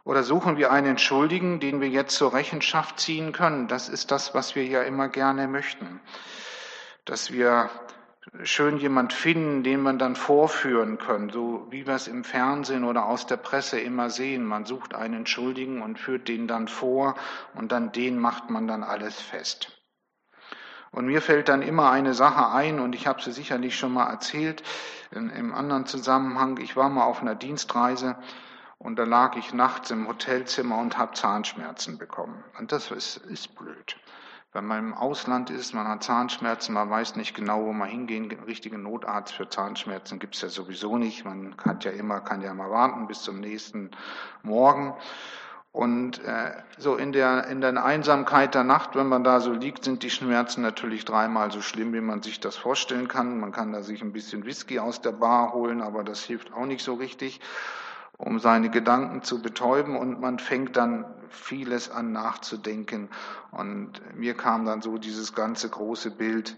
Oder 0.04 0.22
suchen 0.22 0.58
wir 0.58 0.70
einen 0.70 0.98
Schuldigen, 0.98 1.60
den 1.60 1.80
wir 1.80 1.88
jetzt 1.88 2.16
zur 2.16 2.34
Rechenschaft 2.34 3.00
ziehen 3.00 3.32
können? 3.32 3.68
Das 3.68 3.88
ist 3.88 4.10
das, 4.10 4.34
was 4.34 4.54
wir 4.54 4.66
ja 4.66 4.82
immer 4.82 5.08
gerne 5.08 5.48
möchten. 5.48 6.00
Dass 7.06 7.32
wir 7.32 7.70
schön 8.42 8.76
jemand 8.76 9.12
finden, 9.12 9.62
den 9.62 9.80
man 9.80 9.98
dann 9.98 10.16
vorführen 10.16 10.98
können, 10.98 11.30
so 11.30 11.66
wie 11.70 11.86
wir 11.86 11.94
es 11.94 12.08
im 12.08 12.24
Fernsehen 12.24 12.84
oder 12.84 13.06
aus 13.06 13.26
der 13.26 13.36
Presse 13.36 13.80
immer 13.80 14.10
sehen. 14.10 14.44
Man 14.44 14.66
sucht 14.66 14.94
einen 14.94 15.26
Schuldigen 15.26 15.80
und 15.80 15.98
führt 15.98 16.28
den 16.28 16.48
dann 16.48 16.68
vor 16.68 17.14
und 17.54 17.72
dann 17.72 17.92
den 17.92 18.18
macht 18.18 18.50
man 18.50 18.66
dann 18.66 18.82
alles 18.82 19.20
fest. 19.20 19.83
Und 20.94 21.06
mir 21.06 21.20
fällt 21.20 21.48
dann 21.48 21.62
immer 21.62 21.90
eine 21.90 22.14
Sache 22.14 22.54
ein, 22.54 22.78
und 22.78 22.94
ich 22.94 23.08
habe 23.08 23.20
sie 23.20 23.32
sicherlich 23.32 23.76
schon 23.76 23.92
mal 23.92 24.08
erzählt 24.08 24.62
in, 25.10 25.28
im 25.30 25.52
anderen 25.52 25.86
Zusammenhang. 25.86 26.58
Ich 26.58 26.76
war 26.76 26.88
mal 26.88 27.04
auf 27.04 27.20
einer 27.20 27.34
Dienstreise 27.34 28.16
und 28.78 28.96
da 28.96 29.04
lag 29.04 29.36
ich 29.36 29.52
nachts 29.52 29.90
im 29.90 30.06
Hotelzimmer 30.06 30.78
und 30.78 30.96
habe 30.96 31.14
Zahnschmerzen 31.14 31.98
bekommen. 31.98 32.44
Und 32.58 32.70
das 32.70 32.92
ist, 32.92 33.16
ist 33.16 33.56
blöd. 33.56 33.96
Wenn 34.52 34.66
man 34.66 34.78
im 34.78 34.94
Ausland 34.94 35.50
ist, 35.50 35.74
man 35.74 35.88
hat 35.88 36.04
Zahnschmerzen, 36.04 36.74
man 36.74 36.88
weiß 36.88 37.16
nicht 37.16 37.34
genau, 37.34 37.64
wo 37.64 37.72
man 37.72 37.88
hingehen. 37.88 38.30
Richtigen 38.46 38.84
Notarzt 38.84 39.34
für 39.34 39.48
Zahnschmerzen 39.48 40.20
gibt's 40.20 40.42
ja 40.42 40.48
sowieso 40.48 40.96
nicht. 40.96 41.24
Man 41.24 41.56
kann 41.56 41.80
ja 41.80 41.90
immer, 41.90 42.20
kann 42.20 42.40
ja 42.40 42.54
mal 42.54 42.70
warten 42.70 43.08
bis 43.08 43.22
zum 43.22 43.40
nächsten 43.40 43.90
Morgen. 44.44 44.94
Und 45.74 46.22
äh, 46.22 46.52
so 46.78 46.94
in 46.94 47.10
der, 47.10 47.48
in 47.48 47.60
der 47.60 47.84
Einsamkeit 47.84 48.54
der 48.54 48.62
Nacht, 48.62 48.94
wenn 48.94 49.08
man 49.08 49.24
da 49.24 49.40
so 49.40 49.50
liegt, 49.50 49.82
sind 49.82 50.04
die 50.04 50.10
Schmerzen 50.10 50.62
natürlich 50.62 51.04
dreimal 51.04 51.50
so 51.50 51.60
schlimm, 51.62 51.92
wie 51.92 52.00
man 52.00 52.22
sich 52.22 52.38
das 52.38 52.54
vorstellen 52.54 53.08
kann. 53.08 53.40
Man 53.40 53.50
kann 53.50 53.72
da 53.72 53.82
sich 53.82 54.00
ein 54.00 54.12
bisschen 54.12 54.44
Whisky 54.44 54.78
aus 54.78 55.00
der 55.00 55.10
Bar 55.10 55.52
holen, 55.52 55.82
aber 55.82 56.04
das 56.04 56.22
hilft 56.22 56.52
auch 56.52 56.66
nicht 56.66 56.84
so 56.84 56.94
richtig 56.94 57.40
um 58.16 58.38
seine 58.38 58.70
Gedanken 58.70 59.24
zu 59.24 59.42
betäuben 59.42 59.96
und 59.96 60.20
man 60.20 60.38
fängt 60.38 60.76
dann 60.76 61.04
vieles 61.30 61.90
an 61.90 62.12
nachzudenken. 62.12 63.10
Und 63.50 64.00
mir 64.14 64.36
kam 64.36 64.64
dann 64.64 64.80
so 64.80 64.98
dieses 64.98 65.34
ganze 65.34 65.68
große 65.68 66.12
Bild, 66.12 66.56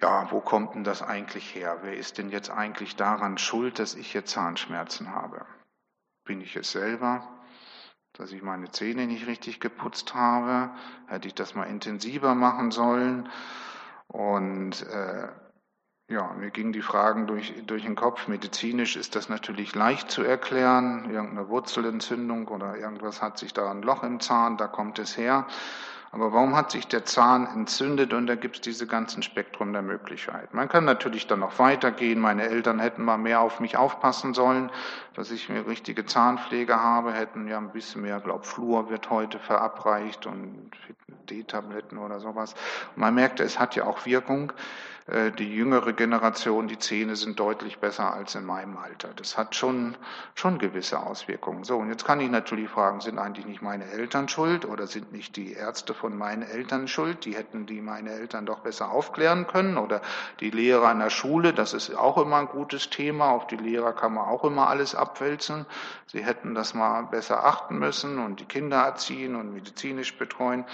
ja, 0.00 0.30
wo 0.30 0.40
kommt 0.40 0.76
denn 0.76 0.84
das 0.84 1.02
eigentlich 1.02 1.52
her? 1.56 1.78
Wer 1.82 1.96
ist 1.96 2.18
denn 2.18 2.30
jetzt 2.30 2.50
eigentlich 2.50 2.94
daran 2.94 3.36
schuld, 3.36 3.80
dass 3.80 3.96
ich 3.96 4.14
jetzt 4.14 4.30
Zahnschmerzen 4.30 5.12
habe? 5.12 5.44
Bin 6.24 6.40
ich 6.40 6.54
es 6.54 6.70
selber? 6.70 7.33
Dass 8.14 8.30
ich 8.30 8.42
meine 8.42 8.70
Zähne 8.70 9.06
nicht 9.06 9.26
richtig 9.26 9.58
geputzt 9.58 10.14
habe? 10.14 10.70
Hätte 11.08 11.26
ich 11.26 11.34
das 11.34 11.56
mal 11.56 11.64
intensiver 11.64 12.36
machen 12.36 12.70
sollen? 12.70 13.28
Und 14.06 14.86
äh, 14.86 15.28
ja, 16.08 16.32
mir 16.34 16.50
gingen 16.50 16.72
die 16.72 16.82
Fragen 16.82 17.26
durch, 17.26 17.52
durch 17.66 17.82
den 17.82 17.96
Kopf. 17.96 18.28
Medizinisch 18.28 18.94
ist 18.94 19.16
das 19.16 19.28
natürlich 19.28 19.74
leicht 19.74 20.12
zu 20.12 20.22
erklären. 20.22 21.10
Irgendeine 21.10 21.48
Wurzelentzündung 21.48 22.46
oder 22.48 22.76
irgendwas 22.76 23.20
hat 23.20 23.38
sich 23.38 23.52
da 23.52 23.68
ein 23.70 23.82
Loch 23.82 24.04
im 24.04 24.20
Zahn, 24.20 24.58
da 24.58 24.68
kommt 24.68 25.00
es 25.00 25.16
her. 25.16 25.48
Aber 26.14 26.32
warum 26.32 26.54
hat 26.54 26.70
sich 26.70 26.86
der 26.86 27.04
Zahn 27.04 27.48
entzündet? 27.48 28.12
Und 28.12 28.28
da 28.28 28.36
gibt 28.36 28.54
es 28.54 28.60
diese 28.60 28.86
ganzen 28.86 29.24
Spektrum 29.24 29.72
der 29.72 29.82
Möglichkeiten. 29.82 30.56
Man 30.56 30.68
kann 30.68 30.84
natürlich 30.84 31.26
dann 31.26 31.40
noch 31.40 31.58
weitergehen. 31.58 32.20
Meine 32.20 32.44
Eltern 32.44 32.78
hätten 32.78 33.02
mal 33.02 33.18
mehr 33.18 33.40
auf 33.40 33.58
mich 33.58 33.76
aufpassen 33.76 34.32
sollen, 34.32 34.70
dass 35.14 35.32
ich 35.32 35.48
mir 35.48 35.66
richtige 35.66 36.06
Zahnpflege 36.06 36.80
habe, 36.80 37.12
hätten 37.12 37.48
ja 37.48 37.58
ein 37.58 37.72
bisschen 37.72 38.02
mehr, 38.02 38.20
glaub, 38.20 38.46
Fluor 38.46 38.90
wird 38.90 39.10
heute 39.10 39.40
verabreicht 39.40 40.24
und 40.26 40.70
D-Tabletten 41.28 41.98
oder 41.98 42.20
sowas. 42.20 42.54
Und 42.94 43.00
man 43.00 43.16
merkt, 43.16 43.40
es 43.40 43.58
hat 43.58 43.74
ja 43.74 43.84
auch 43.84 44.06
Wirkung. 44.06 44.52
Äh, 45.06 45.32
die 45.32 45.54
jüngere 45.54 45.92
Generation, 45.92 46.66
die 46.66 46.78
Zähne 46.78 47.14
sind 47.16 47.38
deutlich 47.38 47.78
besser 47.78 48.14
als 48.14 48.34
in 48.34 48.44
meinem 48.44 48.78
Alter. 48.78 49.10
Das 49.14 49.36
hat 49.36 49.54
schon, 49.54 49.96
schon 50.34 50.58
gewisse 50.58 50.98
Auswirkungen. 50.98 51.64
So, 51.64 51.76
und 51.76 51.90
jetzt 51.90 52.06
kann 52.06 52.20
ich 52.20 52.30
natürlich 52.30 52.70
fragen, 52.70 53.00
sind 53.02 53.18
eigentlich 53.18 53.44
nicht 53.44 53.60
meine 53.60 53.84
Eltern 53.90 54.28
schuld 54.28 54.64
oder 54.64 54.86
sind 54.86 55.12
nicht 55.12 55.36
die 55.36 55.52
Ärzte 55.52 55.92
von 55.92 56.16
meinen 56.16 56.42
Eltern 56.42 56.88
schuld? 56.88 57.26
Die 57.26 57.34
hätten 57.34 57.66
die 57.66 57.82
meine 57.82 58.12
Eltern 58.12 58.46
doch 58.46 58.60
besser 58.60 58.90
aufklären 58.90 59.46
können 59.46 59.76
oder 59.76 60.00
die 60.40 60.50
Lehrer 60.50 60.88
an 60.88 61.00
der 61.00 61.10
Schule, 61.10 61.52
das 61.52 61.74
ist 61.74 61.94
auch 61.94 62.16
immer 62.16 62.36
ein 62.36 62.46
gutes 62.46 62.88
Thema. 62.88 63.30
Auf 63.30 63.46
die 63.46 63.56
Lehrer 63.56 63.92
kann 63.92 64.14
man 64.14 64.24
auch 64.24 64.44
immer 64.44 64.68
alles 64.68 64.94
abwälzen. 64.94 65.66
Sie 66.06 66.24
hätten 66.24 66.54
das 66.54 66.72
mal 66.72 67.02
besser 67.02 67.44
achten 67.44 67.78
müssen 67.78 68.18
und 68.18 68.40
die 68.40 68.46
Kinder 68.46 68.78
erziehen 68.78 69.36
und 69.36 69.52
medizinisch 69.52 70.16
betreuen. 70.16 70.64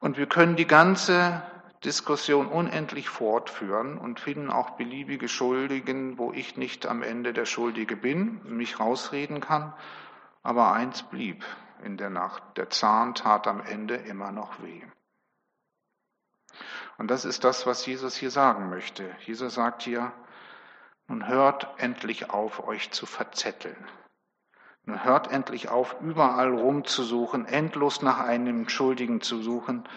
Und 0.00 0.16
wir 0.16 0.26
können 0.26 0.56
die 0.56 0.66
ganze 0.66 1.42
Diskussion 1.84 2.46
unendlich 2.46 3.08
fortführen 3.08 3.96
und 3.96 4.20
finden 4.20 4.50
auch 4.50 4.70
beliebige 4.70 5.28
Schuldigen, 5.28 6.18
wo 6.18 6.32
ich 6.32 6.56
nicht 6.56 6.86
am 6.86 7.02
Ende 7.02 7.32
der 7.32 7.46
Schuldige 7.46 7.96
bin, 7.96 8.40
mich 8.44 8.78
rausreden 8.78 9.40
kann. 9.40 9.72
Aber 10.42 10.72
eins 10.72 11.02
blieb 11.02 11.44
in 11.82 11.96
der 11.96 12.10
Nacht. 12.10 12.42
Der 12.56 12.68
Zahn 12.68 13.14
tat 13.14 13.46
am 13.46 13.60
Ende 13.60 13.94
immer 13.94 14.30
noch 14.30 14.62
weh. 14.62 14.82
Und 16.98 17.10
das 17.10 17.24
ist 17.24 17.44
das, 17.44 17.66
was 17.66 17.86
Jesus 17.86 18.14
hier 18.14 18.30
sagen 18.30 18.68
möchte. 18.68 19.14
Jesus 19.20 19.54
sagt 19.54 19.82
hier, 19.82 20.12
nun 21.08 21.26
hört 21.26 21.66
endlich 21.78 22.28
auf, 22.30 22.66
euch 22.66 22.90
zu 22.90 23.06
verzetteln. 23.06 23.88
Nun 24.84 25.02
hört 25.02 25.32
endlich 25.32 25.70
auf, 25.70 25.96
überall 26.02 26.52
rumzusuchen, 26.52 27.46
endlos 27.46 28.02
nach 28.02 28.20
einem 28.20 28.68
Schuldigen 28.68 29.20
zu 29.22 29.42
suchen, 29.42 29.88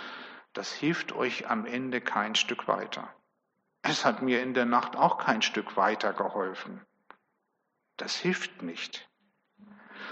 das 0.54 0.72
hilft 0.72 1.12
euch 1.12 1.50
am 1.50 1.66
Ende 1.66 2.02
kein 2.02 2.36
Stück 2.36 2.68
weiter. 2.68 3.14
Es 3.82 4.06
hat 4.06 4.22
mir 4.22 4.42
in 4.42 4.54
der 4.54 4.66
Nacht 4.66 4.96
auch 4.96 5.18
kein 5.18 5.42
Stück 5.42 5.76
weiter 5.76 6.14
geholfen. 6.14 6.82
Das 7.98 8.16
hilft 8.16 8.62
nicht. 8.62 9.10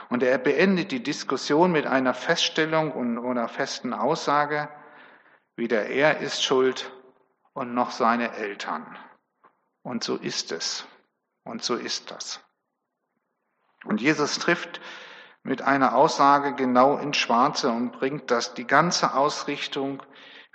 Und 0.10 0.24
er 0.24 0.38
beendet 0.38 0.92
die 0.92 1.02
Diskussion 1.04 1.72
mit 1.72 1.88
einer 1.88 2.14
Feststellung 2.14 2.92
und 2.92 3.18
einer 3.18 3.48
festen 3.48 3.94
Aussage, 3.94 4.70
weder 5.56 5.88
er 5.88 6.20
ist 6.20 6.44
schuld 6.44 6.92
und 7.54 7.74
noch 7.74 7.92
seine 7.92 8.34
Eltern. 8.34 8.98
Und 9.84 10.04
so 10.04 10.18
ist 10.18 10.52
es. 10.52 10.86
Und 11.44 11.64
so 11.64 11.76
ist 11.76 12.12
das. 12.12 12.42
Und 13.86 14.02
Jesus 14.02 14.38
trifft 14.38 14.82
mit 15.44 15.62
einer 15.62 15.96
Aussage 15.96 16.54
genau 16.54 16.98
ins 16.98 17.18
Schwarze 17.18 17.70
und 17.70 17.92
bringt 17.92 18.30
das, 18.30 18.54
die 18.54 18.68
ganze 18.68 19.16
Ausrichtung 19.16 20.04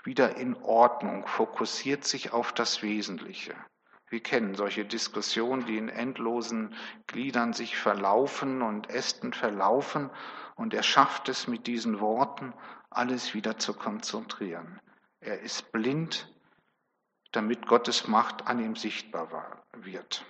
wieder 0.07 0.37
in 0.37 0.57
Ordnung, 0.63 1.27
fokussiert 1.27 2.05
sich 2.05 2.33
auf 2.33 2.53
das 2.53 2.83
Wesentliche. 2.83 3.55
Wir 4.09 4.23
kennen 4.23 4.55
solche 4.55 4.85
Diskussionen, 4.85 5.67
die 5.67 5.77
in 5.77 5.89
endlosen 5.89 6.75
Gliedern 7.09 7.53
sich 7.53 7.77
verlaufen 7.77 8.63
und 8.63 8.89
Ästen 8.89 9.33
verlaufen 9.33 10.11
und 10.55 10.73
er 10.75 10.85
schafft 10.85 11.29
es 11.29 11.49
mit 11.49 11.67
diesen 11.67 12.01
Worten, 12.01 12.55
alles 12.89 13.35
wieder 13.35 13.59
zu 13.59 13.75
konzentrieren. 13.75 14.81
Er 15.21 15.41
ist 15.41 15.73
blind, 15.73 16.33
damit 17.33 17.67
Gottes 17.67 18.07
Macht 18.07 18.47
an 18.47 18.61
ihm 18.61 18.77
sichtbar 18.77 19.63
wird. 19.73 20.25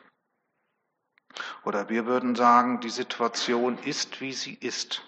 Oder 1.64 1.90
wir 1.90 2.06
würden 2.06 2.34
sagen, 2.34 2.80
die 2.80 2.90
Situation 2.90 3.78
ist, 3.78 4.20
wie 4.22 4.32
sie 4.32 4.54
ist. 4.54 5.02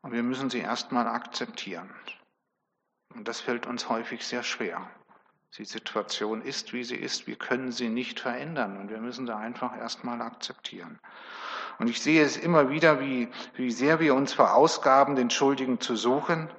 Und 0.00 0.12
wir 0.12 0.22
müssen 0.22 0.48
sie 0.48 0.60
erstmal 0.60 1.06
akzeptieren. 1.06 1.94
Und 3.14 3.28
das 3.28 3.40
fällt 3.40 3.66
uns 3.66 3.88
häufig 3.88 4.26
sehr 4.26 4.42
schwer. 4.42 4.90
Die 5.56 5.64
Situation 5.64 6.42
ist, 6.42 6.72
wie 6.72 6.82
sie 6.82 6.96
ist. 6.96 7.28
Wir 7.28 7.36
können 7.36 7.70
sie 7.70 7.88
nicht 7.88 8.18
verändern 8.18 8.76
und 8.76 8.90
wir 8.90 8.98
müssen 8.98 9.26
sie 9.26 9.36
einfach 9.36 9.76
erstmal 9.76 10.20
akzeptieren. 10.20 10.98
Und 11.78 11.88
ich 11.88 12.00
sehe 12.00 12.22
es 12.22 12.36
immer 12.36 12.70
wieder, 12.70 13.00
wie, 13.00 13.28
wie 13.54 13.70
sehr 13.70 14.00
wir 14.00 14.16
uns 14.16 14.32
verausgaben, 14.32 15.14
den 15.14 15.30
Schuldigen 15.30 15.80
zu 15.80 15.94
suchen, 15.94 16.50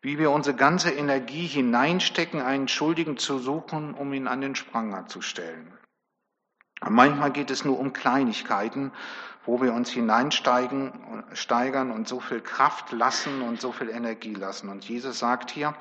wie 0.00 0.18
wir 0.18 0.30
unsere 0.30 0.56
ganze 0.56 0.92
Energie 0.92 1.46
hineinstecken, 1.46 2.40
einen 2.40 2.68
Schuldigen 2.68 3.16
zu 3.16 3.38
suchen, 3.38 3.94
um 3.94 4.12
ihn 4.12 4.28
an 4.28 4.40
den 4.40 4.54
Spranger 4.54 5.06
zu 5.06 5.20
stellen. 5.20 5.76
Manchmal 6.80 7.32
geht 7.32 7.50
es 7.50 7.64
nur 7.64 7.78
um 7.78 7.92
Kleinigkeiten, 7.92 8.92
wo 9.44 9.60
wir 9.60 9.72
uns 9.72 9.90
hineinsteigen, 9.90 11.24
steigern 11.32 11.90
und 11.90 12.06
so 12.06 12.20
viel 12.20 12.40
Kraft 12.40 12.92
lassen 12.92 13.42
und 13.42 13.60
so 13.60 13.72
viel 13.72 13.88
Energie 13.88 14.34
lassen. 14.34 14.68
Und 14.68 14.88
Jesus 14.88 15.18
sagt 15.18 15.50
hier, 15.50 15.74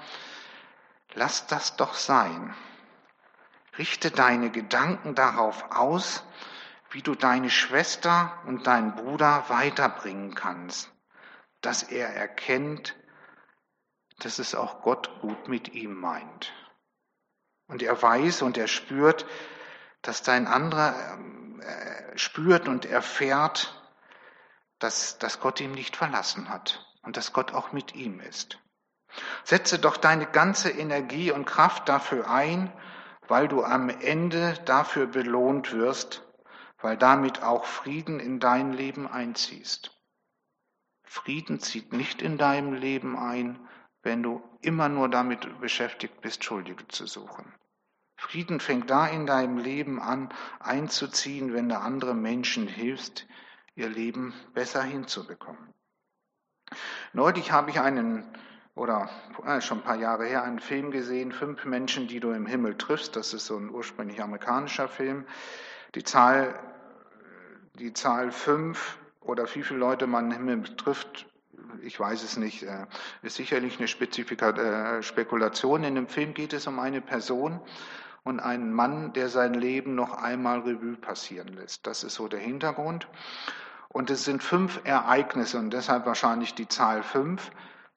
lass 1.14 1.48
das 1.48 1.76
doch 1.76 1.94
sein. 1.94 2.56
Richte 3.78 4.10
deine 4.10 4.50
Gedanken 4.50 5.14
darauf 5.14 5.72
aus, 5.72 6.24
wie 6.92 7.02
du 7.02 7.14
deine 7.14 7.50
Schwester 7.50 8.34
und 8.46 8.66
deinen 8.66 8.96
Bruder 8.96 9.46
weiterbringen 9.50 10.34
kannst, 10.34 10.92
dass 11.62 11.84
er 11.84 12.08
erkennt, 12.16 12.96
dass 14.20 14.40
es 14.40 14.56
auch 14.56 14.82
Gott 14.82 15.20
gut 15.22 15.48
mit 15.48 15.74
ihm 15.74 15.94
meint. 15.94 16.54
Und 17.68 17.84
er 17.84 18.02
weiß 18.02 18.42
und 18.42 18.58
er 18.58 18.68
spürt, 18.68 19.26
dass 20.02 20.24
dein 20.24 20.48
anderer 20.48 20.96
äh, 21.62 22.18
spürt 22.18 22.68
und 22.68 22.86
erfährt, 22.86 23.74
dass, 24.80 25.18
dass 25.18 25.40
Gott 25.40 25.60
ihn 25.60 25.72
nicht 25.72 25.96
verlassen 25.96 26.50
hat 26.50 26.86
und 27.02 27.18
dass 27.18 27.34
Gott 27.34 27.54
auch 27.54 27.72
mit 27.72 27.96
ihm 27.96 28.20
ist. 28.20 28.60
Setze 29.44 29.80
doch 29.80 29.98
deine 29.98 30.28
ganze 30.28 30.70
Energie 30.70 31.32
und 31.32 31.46
Kraft 31.46 31.90
dafür 31.90 32.30
ein, 32.30 32.72
weil 33.28 33.48
du 33.48 33.64
am 33.64 33.90
Ende 33.90 34.54
dafür 34.66 35.08
belohnt 35.08 35.74
wirst, 35.74 36.24
weil 36.80 36.98
damit 36.98 37.44
auch 37.44 37.66
Frieden 37.66 38.20
in 38.20 38.40
dein 38.40 38.74
Leben 38.74 39.08
einziehst. 39.08 39.92
Frieden 41.04 41.60
zieht 41.60 41.94
nicht 41.94 42.22
in 42.22 42.38
deinem 42.38 42.74
Leben 42.74 43.18
ein, 43.18 43.68
wenn 44.04 44.22
du 44.22 44.44
immer 44.62 44.90
nur 44.90 45.10
damit 45.10 45.60
beschäftigt 45.60 46.22
bist, 46.22 46.44
Schuldige 46.44 46.88
zu 46.88 47.08
suchen. 47.08 47.54
Frieden 48.18 48.60
fängt 48.60 48.90
da 48.90 49.08
in 49.08 49.28
deinem 49.28 49.58
Leben 49.58 50.02
an 50.02 50.30
einzuziehen, 50.60 51.54
wenn 51.54 51.70
du 51.70 51.78
anderen 51.80 52.22
Menschen 52.22 52.68
hilfst, 52.68 53.28
ihr 53.76 53.90
Leben 53.90 54.34
besser 54.54 54.82
hinzubekommen. 54.82 55.74
Neulich 57.14 57.52
habe 57.52 57.70
ich 57.70 57.80
einen, 57.80 58.26
oder 58.76 59.10
äh, 59.46 59.62
schon 59.62 59.80
ein 59.80 59.84
paar 59.84 59.96
Jahre 59.96 60.26
her, 60.26 60.44
einen 60.44 60.60
Film 60.60 60.92
gesehen, 60.92 61.32
Fünf 61.32 61.64
Menschen, 61.64 62.08
die 62.08 62.20
du 62.20 62.32
im 62.32 62.48
Himmel 62.48 62.76
triffst. 62.76 63.16
Das 63.16 63.34
ist 63.34 63.46
so 63.46 63.56
ein 63.58 63.70
ursprünglich 63.70 64.22
amerikanischer 64.22 64.88
Film. 64.88 65.26
Die 65.96 66.04
Zahl, 66.04 66.60
die 67.76 67.94
Zahl 67.94 68.32
fünf 68.32 68.98
oder 69.22 69.46
wie 69.54 69.62
viele 69.62 69.80
Leute 69.80 70.08
man 70.08 70.32
im 70.32 70.50
Himmel 70.50 70.76
trifft, 70.76 71.28
ich 71.82 72.00
weiß 72.00 72.24
es 72.24 72.38
nicht, 72.38 72.64
äh, 72.64 72.86
ist 73.22 73.36
sicherlich 73.36 73.78
eine 73.78 73.88
Spezifika 73.88 74.50
äh, 74.50 75.04
Spekulation. 75.04 75.84
In 75.84 75.96
dem 75.96 76.08
Film 76.08 76.34
geht 76.34 76.54
es 76.54 76.68
um 76.68 76.80
eine 76.80 77.02
Person, 77.02 77.62
und 78.28 78.40
einen 78.42 78.74
Mann, 78.74 79.14
der 79.14 79.30
sein 79.30 79.54
Leben 79.54 79.96
noch 79.96 80.14
einmal 80.14 80.60
Revue 80.60 80.98
passieren 80.98 81.48
lässt. 81.48 81.88
Das 81.88 82.04
ist 82.04 82.16
so 82.16 82.28
der 82.28 82.40
Hintergrund. 82.40 83.08
Und 83.88 84.10
es 84.10 84.26
sind 84.26 84.44
fünf 84.44 84.82
Ereignisse 84.84 85.58
und 85.58 85.72
deshalb 85.72 86.06
wahrscheinlich 86.06 86.54
die 86.54 86.68
Zahl 86.68 87.04
fünf, 87.04 87.52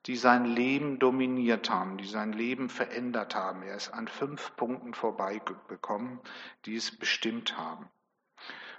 die 0.06 0.16
sein 0.16 0.44
Leben 0.44 0.99
dominiert 0.99 1.68
haben, 1.68 1.99
die 1.99 2.06
sein 2.06 2.32
Leben 2.32 2.70
verändert 2.70 3.34
haben. 3.34 3.62
Er 3.62 3.75
ist 3.75 3.92
an 3.92 4.08
fünf 4.08 4.56
Punkten 4.56 4.94
vorbeigekommen, 4.94 6.20
die 6.64 6.76
es 6.76 6.96
bestimmt 6.96 7.58
haben. 7.58 7.90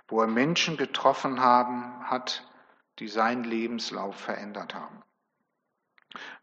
Wo 0.07 0.21
er 0.21 0.27
Menschen 0.27 0.77
getroffen 0.77 1.41
haben, 1.41 2.09
hat, 2.09 2.49
die 2.99 3.07
seinen 3.07 3.43
Lebenslauf 3.43 4.15
verändert 4.15 4.73
haben. 4.73 5.03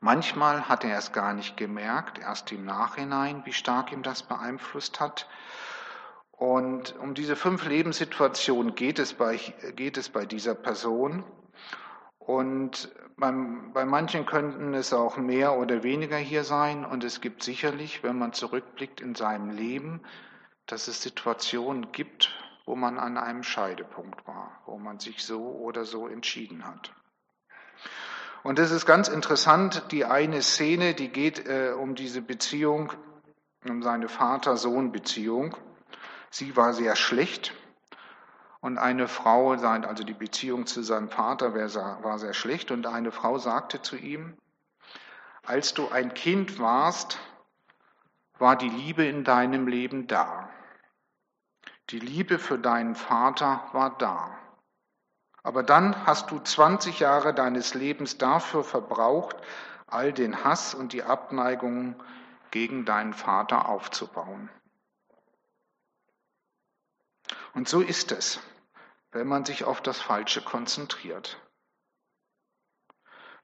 Manchmal 0.00 0.68
hat 0.68 0.84
er 0.84 0.98
es 0.98 1.12
gar 1.12 1.34
nicht 1.34 1.56
gemerkt, 1.56 2.18
erst 2.18 2.52
im 2.52 2.64
Nachhinein, 2.64 3.42
wie 3.44 3.52
stark 3.52 3.92
ihm 3.92 4.02
das 4.02 4.22
beeinflusst 4.22 5.00
hat. 5.00 5.28
Und 6.32 6.96
um 6.98 7.14
diese 7.14 7.36
fünf 7.36 7.66
Lebenssituationen 7.66 8.74
geht 8.74 8.98
es 8.98 9.14
bei, 9.14 9.36
geht 9.74 9.96
es 9.96 10.08
bei 10.08 10.24
dieser 10.24 10.54
Person. 10.54 11.24
Und 12.18 12.90
beim, 13.16 13.72
bei 13.72 13.84
manchen 13.84 14.24
könnten 14.24 14.74
es 14.74 14.92
auch 14.92 15.16
mehr 15.16 15.58
oder 15.58 15.82
weniger 15.82 16.16
hier 16.16 16.44
sein. 16.44 16.84
Und 16.84 17.02
es 17.02 17.20
gibt 17.20 17.42
sicherlich, 17.42 18.02
wenn 18.02 18.18
man 18.18 18.32
zurückblickt 18.32 19.00
in 19.00 19.14
seinem 19.14 19.50
Leben, 19.50 20.00
dass 20.66 20.86
es 20.86 21.02
Situationen 21.02 21.90
gibt, 21.90 22.30
wo 22.66 22.76
man 22.76 22.98
an 22.98 23.16
einem 23.16 23.42
Scheidepunkt 23.42 24.26
war, 24.26 24.62
wo 24.66 24.78
man 24.78 25.00
sich 25.00 25.24
so 25.24 25.42
oder 25.42 25.84
so 25.84 26.06
entschieden 26.06 26.66
hat. 26.66 26.92
Und 28.42 28.58
es 28.58 28.70
ist 28.70 28.86
ganz 28.86 29.08
interessant, 29.08 29.90
die 29.90 30.04
eine 30.04 30.42
Szene, 30.42 30.94
die 30.94 31.08
geht 31.08 31.46
äh, 31.48 31.72
um 31.72 31.94
diese 31.94 32.22
Beziehung, 32.22 32.92
um 33.68 33.82
seine 33.82 34.08
Vater-Sohn-Beziehung. 34.08 35.56
Sie 36.30 36.56
war 36.56 36.72
sehr 36.72 36.94
schlecht 36.94 37.54
und 38.60 38.78
eine 38.78 39.08
Frau, 39.08 39.52
also 39.52 40.04
die 40.04 40.14
Beziehung 40.14 40.66
zu 40.66 40.82
seinem 40.82 41.08
Vater 41.08 41.54
war 41.54 42.18
sehr 42.18 42.34
schlecht 42.34 42.70
und 42.70 42.86
eine 42.86 43.12
Frau 43.12 43.38
sagte 43.38 43.82
zu 43.82 43.96
ihm, 43.96 44.36
als 45.44 45.74
du 45.74 45.88
ein 45.88 46.12
Kind 46.14 46.58
warst, 46.58 47.18
war 48.38 48.56
die 48.56 48.68
Liebe 48.68 49.04
in 49.04 49.24
deinem 49.24 49.66
Leben 49.66 50.06
da. 50.06 50.48
Die 51.90 51.98
Liebe 51.98 52.38
für 52.38 52.58
deinen 52.58 52.94
Vater 52.94 53.64
war 53.72 53.96
da. 53.96 54.38
Aber 55.42 55.62
dann 55.62 56.06
hast 56.06 56.30
du 56.30 56.38
20 56.38 57.00
Jahre 57.00 57.32
deines 57.32 57.74
Lebens 57.74 58.18
dafür 58.18 58.64
verbraucht, 58.64 59.36
all 59.86 60.12
den 60.12 60.44
Hass 60.44 60.74
und 60.74 60.92
die 60.92 61.02
Abneigung 61.02 61.94
gegen 62.50 62.84
deinen 62.84 63.14
Vater 63.14 63.68
aufzubauen. 63.68 64.50
Und 67.54 67.68
so 67.68 67.80
ist 67.80 68.12
es, 68.12 68.40
wenn 69.10 69.26
man 69.26 69.44
sich 69.44 69.64
auf 69.64 69.80
das 69.80 70.00
Falsche 70.00 70.42
konzentriert. 70.42 71.40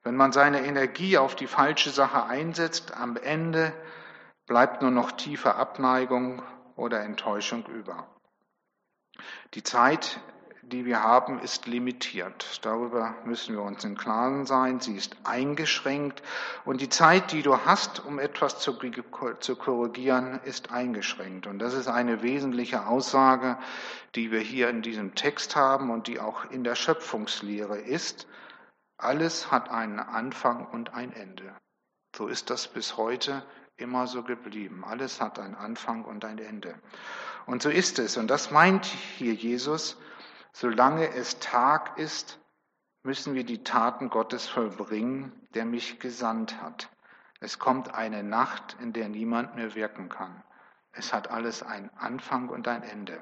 Wenn 0.02 0.16
man 0.16 0.32
seine 0.32 0.64
Energie 0.66 1.16
auf 1.16 1.34
die 1.34 1.46
falsche 1.46 1.90
Sache 1.90 2.24
einsetzt, 2.24 2.94
am 2.94 3.16
Ende 3.16 3.72
bleibt 4.46 4.82
nur 4.82 4.90
noch 4.90 5.12
tiefe 5.12 5.54
Abneigung 5.54 6.42
oder 6.76 7.00
Enttäuschung 7.00 7.66
über. 7.66 8.06
Die 9.54 9.62
Zeit 9.62 10.20
die 10.70 10.84
wir 10.84 11.02
haben, 11.02 11.40
ist 11.40 11.66
limitiert. 11.66 12.60
Darüber 12.64 13.14
müssen 13.24 13.54
wir 13.54 13.62
uns 13.62 13.84
im 13.84 13.96
Klaren 13.96 14.46
sein. 14.46 14.80
Sie 14.80 14.96
ist 14.96 15.16
eingeschränkt. 15.24 16.22
Und 16.64 16.80
die 16.80 16.88
Zeit, 16.88 17.32
die 17.32 17.42
du 17.42 17.58
hast, 17.64 18.04
um 18.04 18.18
etwas 18.18 18.58
zu, 18.58 18.78
zu 19.40 19.56
korrigieren, 19.56 20.40
ist 20.44 20.70
eingeschränkt. 20.72 21.46
Und 21.46 21.58
das 21.58 21.74
ist 21.74 21.88
eine 21.88 22.22
wesentliche 22.22 22.86
Aussage, 22.86 23.58
die 24.14 24.30
wir 24.30 24.40
hier 24.40 24.68
in 24.68 24.82
diesem 24.82 25.14
Text 25.14 25.56
haben 25.56 25.90
und 25.90 26.06
die 26.06 26.20
auch 26.20 26.50
in 26.50 26.64
der 26.64 26.74
Schöpfungslehre 26.74 27.78
ist. 27.78 28.26
Alles 28.96 29.50
hat 29.50 29.70
einen 29.70 29.98
Anfang 29.98 30.66
und 30.66 30.94
ein 30.94 31.12
Ende. 31.12 31.54
So 32.16 32.28
ist 32.28 32.50
das 32.50 32.68
bis 32.68 32.96
heute 32.96 33.42
immer 33.76 34.06
so 34.06 34.22
geblieben. 34.22 34.84
Alles 34.84 35.20
hat 35.20 35.38
einen 35.38 35.54
Anfang 35.54 36.04
und 36.04 36.24
ein 36.24 36.38
Ende. 36.38 36.74
Und 37.46 37.62
so 37.62 37.70
ist 37.70 37.98
es. 37.98 38.16
Und 38.16 38.28
das 38.28 38.50
meint 38.50 38.86
hier 38.86 39.34
Jesus. 39.34 39.96
Solange 40.56 41.12
es 41.12 41.40
Tag 41.40 41.98
ist, 41.98 42.38
müssen 43.02 43.34
wir 43.34 43.42
die 43.42 43.64
Taten 43.64 44.08
Gottes 44.08 44.46
vollbringen, 44.46 45.32
der 45.52 45.64
mich 45.64 45.98
gesandt 45.98 46.62
hat. 46.62 46.90
Es 47.40 47.58
kommt 47.58 47.92
eine 47.92 48.22
Nacht, 48.22 48.76
in 48.80 48.92
der 48.92 49.08
niemand 49.08 49.56
mehr 49.56 49.74
wirken 49.74 50.08
kann. 50.08 50.44
Es 50.92 51.12
hat 51.12 51.28
alles 51.28 51.64
einen 51.64 51.90
Anfang 51.96 52.50
und 52.50 52.68
ein 52.68 52.84
Ende. 52.84 53.20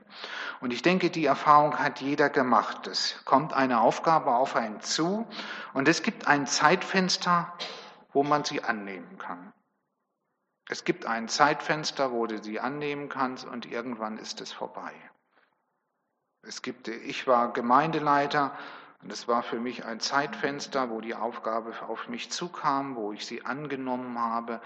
Und 0.60 0.74
ich 0.74 0.82
denke, 0.82 1.08
die 1.08 1.24
Erfahrung 1.24 1.78
hat 1.78 2.02
jeder 2.02 2.28
gemacht. 2.28 2.86
Es 2.86 3.24
kommt 3.24 3.54
eine 3.54 3.80
Aufgabe 3.80 4.34
auf 4.34 4.54
einen 4.54 4.82
zu 4.82 5.26
und 5.72 5.88
es 5.88 6.02
gibt 6.02 6.26
ein 6.26 6.46
Zeitfenster, 6.46 7.50
wo 8.12 8.22
man 8.22 8.44
sie 8.44 8.62
annehmen 8.62 9.16
kann. 9.16 9.54
Es 10.68 10.84
gibt 10.84 11.06
ein 11.06 11.28
Zeitfenster, 11.28 12.12
wo 12.12 12.26
du 12.26 12.42
sie 12.42 12.60
annehmen 12.60 13.08
kannst 13.08 13.46
und 13.46 13.64
irgendwann 13.64 14.18
ist 14.18 14.42
es 14.42 14.52
vorbei. 14.52 14.92
Es 16.42 16.62
gibt, 16.62 16.88
ich 16.88 17.26
war 17.26 17.52
Gemeindeleiter 17.52 18.56
und 19.02 19.12
es 19.12 19.28
war 19.28 19.42
für 19.42 19.60
mich 19.60 19.84
ein 19.84 20.00
Zeitfenster, 20.00 20.90
wo 20.90 21.00
die 21.00 21.14
Aufgabe 21.14 21.72
auf 21.88 22.08
mich 22.08 22.30
zukam, 22.30 22.96
wo 22.96 23.12
ich 23.12 23.26
sie 23.26 23.44
angenommen 23.44 24.18
habe. 24.18 24.60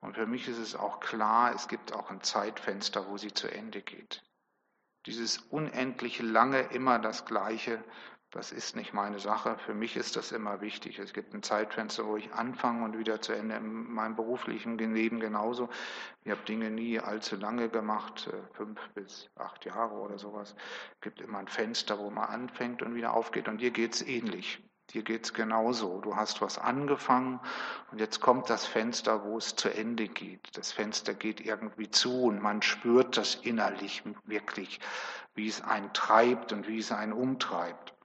Und 0.00 0.14
für 0.14 0.26
mich 0.26 0.48
ist 0.48 0.58
es 0.58 0.76
auch 0.76 1.00
klar, 1.00 1.52
es 1.54 1.68
gibt 1.68 1.92
auch 1.92 2.10
ein 2.10 2.22
Zeitfenster, 2.22 3.08
wo 3.08 3.16
sie 3.16 3.32
zu 3.32 3.48
Ende 3.48 3.82
geht. 3.82 4.22
Dieses 5.06 5.38
unendliche 5.38 6.22
lange 6.22 6.60
immer 6.60 6.98
das 6.98 7.24
Gleiche 7.24 7.82
Das 8.30 8.50
ist 8.50 8.74
nicht 8.74 8.92
meine 8.92 9.20
Sache. 9.20 9.56
Für 9.58 9.72
mich 9.72 9.96
ist 9.96 10.16
das 10.16 10.32
immer 10.32 10.60
wichtig. 10.60 10.98
Es 10.98 11.12
gibt 11.12 11.32
ein 11.32 11.42
Zeitfenster, 11.42 12.06
wo 12.06 12.16
ich 12.16 12.32
anfange 12.32 12.84
und 12.84 12.98
wieder 12.98 13.20
zu 13.20 13.32
Ende. 13.32 13.56
In 13.56 13.92
meinem 13.92 14.16
beruflichen 14.16 14.76
Leben 14.78 15.20
genauso. 15.20 15.68
Ich 16.24 16.32
habe 16.32 16.42
Dinge 16.42 16.70
nie 16.70 16.98
allzu 16.98 17.36
lange 17.36 17.68
gemacht, 17.68 18.28
äh, 18.32 18.54
fünf 18.54 18.80
bis 18.94 19.30
acht 19.36 19.64
Jahre 19.64 19.94
oder 19.94 20.18
sowas. 20.18 20.56
Es 20.94 21.00
gibt 21.00 21.20
immer 21.20 21.38
ein 21.38 21.48
Fenster, 21.48 21.98
wo 21.98 22.10
man 22.10 22.28
anfängt 22.28 22.82
und 22.82 22.94
wieder 22.94 23.14
aufgeht. 23.14 23.48
Und 23.48 23.58
hier 23.58 23.70
geht 23.70 23.94
es 23.94 24.02
ähnlich. 24.02 24.60
Dir 24.90 25.02
geht 25.02 25.24
es 25.24 25.34
genauso. 25.34 26.00
Du 26.00 26.14
hast 26.14 26.40
was 26.40 26.58
angefangen 26.58 27.40
und 27.90 28.00
jetzt 28.00 28.20
kommt 28.20 28.50
das 28.50 28.66
Fenster, 28.66 29.24
wo 29.24 29.36
es 29.36 29.56
zu 29.56 29.68
Ende 29.68 30.08
geht. 30.08 30.56
Das 30.56 30.72
Fenster 30.72 31.14
geht 31.14 31.40
irgendwie 31.40 31.90
zu 31.90 32.24
und 32.24 32.40
man 32.40 32.62
spürt 32.62 33.16
das 33.16 33.34
innerlich 33.34 34.04
wirklich, 34.24 34.78
wie 35.34 35.48
es 35.48 35.60
einen 35.60 35.92
treibt 35.92 36.52
und 36.52 36.68
wie 36.68 36.78
es 36.78 36.92
einen 36.92 37.12
umtreibt. 37.12 37.95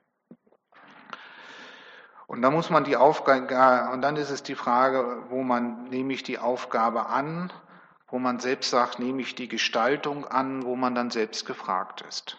Und 2.31 2.41
da 2.43 2.49
muss 2.49 2.69
man 2.69 2.85
die 2.85 2.95
Aufgabe, 2.95 3.89
und 3.91 4.01
dann 4.01 4.15
ist 4.15 4.29
es 4.29 4.41
die 4.41 4.55
Frage, 4.55 5.25
wo 5.27 5.43
man 5.43 5.89
nehme 5.89 6.13
ich 6.13 6.23
die 6.23 6.39
Aufgabe 6.39 7.07
an, 7.07 7.51
wo 8.07 8.19
man 8.19 8.39
selbst 8.39 8.69
sagt, 8.69 8.99
nehme 8.99 9.21
ich 9.21 9.35
die 9.35 9.49
Gestaltung 9.49 10.25
an, 10.25 10.63
wo 10.63 10.77
man 10.77 10.95
dann 10.95 11.09
selbst 11.09 11.45
gefragt 11.45 12.05
ist. 12.07 12.37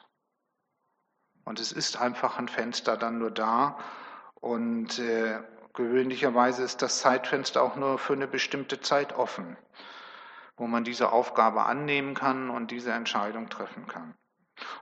Und 1.44 1.60
es 1.60 1.72
ist 1.72 2.00
einfach 2.00 2.38
ein 2.38 2.48
Fenster 2.48 2.96
dann 2.96 3.18
nur 3.18 3.30
da 3.30 3.76
und 4.40 4.98
äh, 4.98 5.38
gewöhnlicherweise 5.74 6.62
ist 6.62 6.80
das 6.80 7.00
Zeitfenster 7.00 7.62
auch 7.62 7.76
nur 7.76 7.98
für 7.98 8.14
eine 8.14 8.26
bestimmte 8.26 8.80
Zeit 8.80 9.12
offen, 9.12 9.58
wo 10.56 10.66
man 10.66 10.84
diese 10.84 11.12
Aufgabe 11.12 11.64
annehmen 11.64 12.14
kann 12.14 12.48
und 12.48 12.70
diese 12.70 12.92
Entscheidung 12.92 13.50
treffen 13.50 13.86
kann. 13.88 14.14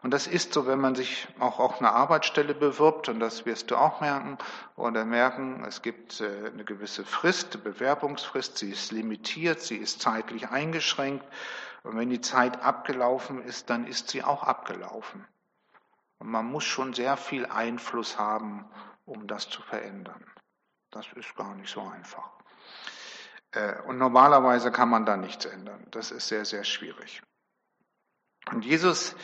Und 0.03 0.13
das 0.13 0.27
ist 0.27 0.53
so, 0.53 0.67
wenn 0.67 0.81
man 0.81 0.95
sich 0.95 1.29
auch 1.39 1.59
auf 1.59 1.79
eine 1.79 1.93
Arbeitsstelle 1.93 2.55
bewirbt, 2.55 3.09
und 3.09 3.21
das 3.21 3.47
wirst 3.47 3.71
du 3.71 3.77
auch 3.77 4.01
merken, 4.01 4.39
oder 4.77 5.05
merken, 5.05 5.65
es 5.65 5.83
gibt 5.83 6.21
äh, 6.21 6.51
eine 6.53 6.65
gewisse 6.65 7.05
Frist, 7.05 7.63
Bewerbungsfrist, 7.63 8.59
sie 8.59 8.71
ist 8.71 8.93
limitiert, 8.93 9.61
sie 9.61 9.77
ist 9.77 10.01
zeitlich 10.01 10.49
eingeschränkt. 10.49 11.25
Und 11.83 11.97
wenn 11.97 12.11
die 12.11 12.21
Zeit 12.21 12.63
abgelaufen 12.63 13.43
ist, 13.43 13.71
dann 13.71 13.87
ist 13.87 14.11
sie 14.11 14.23
auch 14.23 14.43
abgelaufen. 14.43 15.27
Und 16.19 16.29
man 16.29 16.47
muss 16.47 16.65
schon 16.65 16.93
sehr 16.93 17.17
viel 17.17 17.47
Einfluss 17.47 18.19
haben, 18.19 18.69
um 19.07 19.27
das 19.27 19.49
zu 19.49 19.63
verändern. 19.63 20.25
Das 20.91 21.07
ist 21.15 21.35
gar 21.37 21.55
nicht 21.55 21.73
so 21.73 21.81
einfach. 21.81 22.31
Äh, 23.53 23.81
und 23.83 23.99
normalerweise 23.99 24.71
kann 24.71 24.89
man 24.89 25.07
da 25.07 25.17
nichts 25.17 25.45
ändern. 25.45 25.87
Das 25.91 26.11
ist 26.11 26.29
sehr, 26.29 26.45
sehr 26.45 26.65
schwierig. 26.65 27.23
Und 28.51 28.65
Jesus 28.65 29.17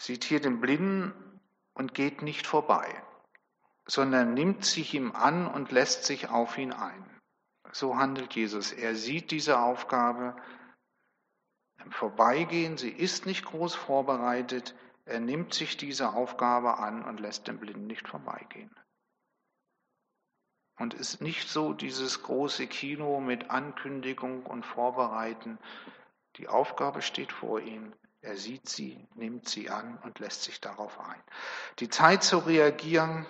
sieht 0.00 0.24
hier 0.24 0.40
den 0.40 0.60
Blinden 0.60 1.12
und 1.74 1.92
geht 1.92 2.22
nicht 2.22 2.46
vorbei, 2.46 3.02
sondern 3.86 4.32
nimmt 4.32 4.64
sich 4.64 4.94
ihm 4.94 5.12
an 5.12 5.46
und 5.46 5.72
lässt 5.72 6.04
sich 6.04 6.30
auf 6.30 6.56
ihn 6.56 6.72
ein. 6.72 7.20
So 7.72 7.96
handelt 7.96 8.34
Jesus. 8.34 8.72
Er 8.72 8.96
sieht 8.96 9.30
diese 9.30 9.60
Aufgabe 9.60 10.34
im 11.84 11.92
Vorbeigehen, 11.92 12.78
sie 12.78 12.90
ist 12.90 13.26
nicht 13.26 13.44
groß 13.44 13.74
vorbereitet, 13.74 14.74
er 15.04 15.20
nimmt 15.20 15.52
sich 15.52 15.76
diese 15.76 16.14
Aufgabe 16.14 16.78
an 16.78 17.04
und 17.04 17.20
lässt 17.20 17.46
den 17.46 17.58
Blinden 17.58 17.86
nicht 17.86 18.08
vorbeigehen. 18.08 18.74
Und 20.78 20.94
ist 20.94 21.20
nicht 21.20 21.48
so 21.48 21.74
dieses 21.74 22.22
große 22.22 22.66
Kino 22.68 23.20
mit 23.20 23.50
Ankündigung 23.50 24.46
und 24.46 24.64
Vorbereiten. 24.64 25.58
Die 26.36 26.48
Aufgabe 26.48 27.02
steht 27.02 27.32
vor 27.32 27.60
ihm. 27.60 27.92
Er 28.22 28.36
sieht 28.36 28.68
sie, 28.68 29.06
nimmt 29.14 29.48
sie 29.48 29.70
an 29.70 29.98
und 30.04 30.18
lässt 30.18 30.42
sich 30.42 30.60
darauf 30.60 30.98
ein. 31.00 31.22
Die 31.78 31.88
Zeit 31.88 32.22
zu 32.22 32.38
reagieren 32.38 33.26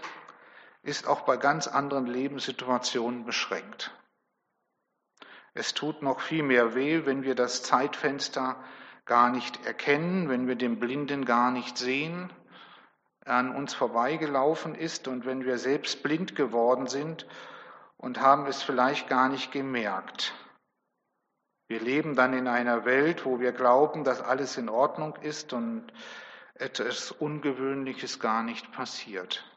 ist 0.83 1.07
auch 1.07 1.21
bei 1.23 1.37
ganz 1.37 1.69
anderen 1.69 2.07
Lebenssituationen 2.07 3.25
beschränkt. 3.25 3.93
Es 5.55 5.75
tut 5.75 6.03
noch 6.03 6.21
viel 6.21 6.43
mehr 6.43 6.75
weh, 6.75 7.07
wenn 7.07 7.23
wir 7.23 7.35
das 7.35 7.63
Zeitfenster 7.63 8.63
gar 9.05 9.31
nicht 9.31 9.65
erkennen, 9.67 10.29
wenn 10.29 10.47
wir 10.47 10.57
den 10.57 10.79
Blinden 10.79 11.25
gar 11.25 11.51
nicht 11.51 11.77
sehen, 11.77 12.33
er 13.25 13.35
an 13.35 13.55
uns 13.55 13.75
vorbeigelaufen 13.75 14.75
ist 14.75 15.07
und 15.07 15.27
wenn 15.27 15.45
wir 15.45 15.59
selbst 15.59 16.03
blind 16.03 16.35
geworden 16.35 16.87
sind 16.87 17.27
und 17.97 18.21
haben 18.21 18.47
es 18.47 18.63
vielleicht 18.63 19.09
gar 19.09 19.29
nicht 19.29 19.53
gemerkt. 19.53 20.35
Wir 21.71 21.79
leben 21.79 22.17
dann 22.17 22.33
in 22.33 22.49
einer 22.49 22.85
Welt, 22.85 23.25
wo 23.25 23.39
wir 23.39 23.53
glauben, 23.53 24.03
dass 24.03 24.21
alles 24.21 24.57
in 24.57 24.69
Ordnung 24.69 25.15
ist 25.23 25.53
und 25.53 25.93
etwas 26.55 27.13
Ungewöhnliches 27.13 28.19
gar 28.19 28.43
nicht 28.43 28.73
passiert, 28.73 29.49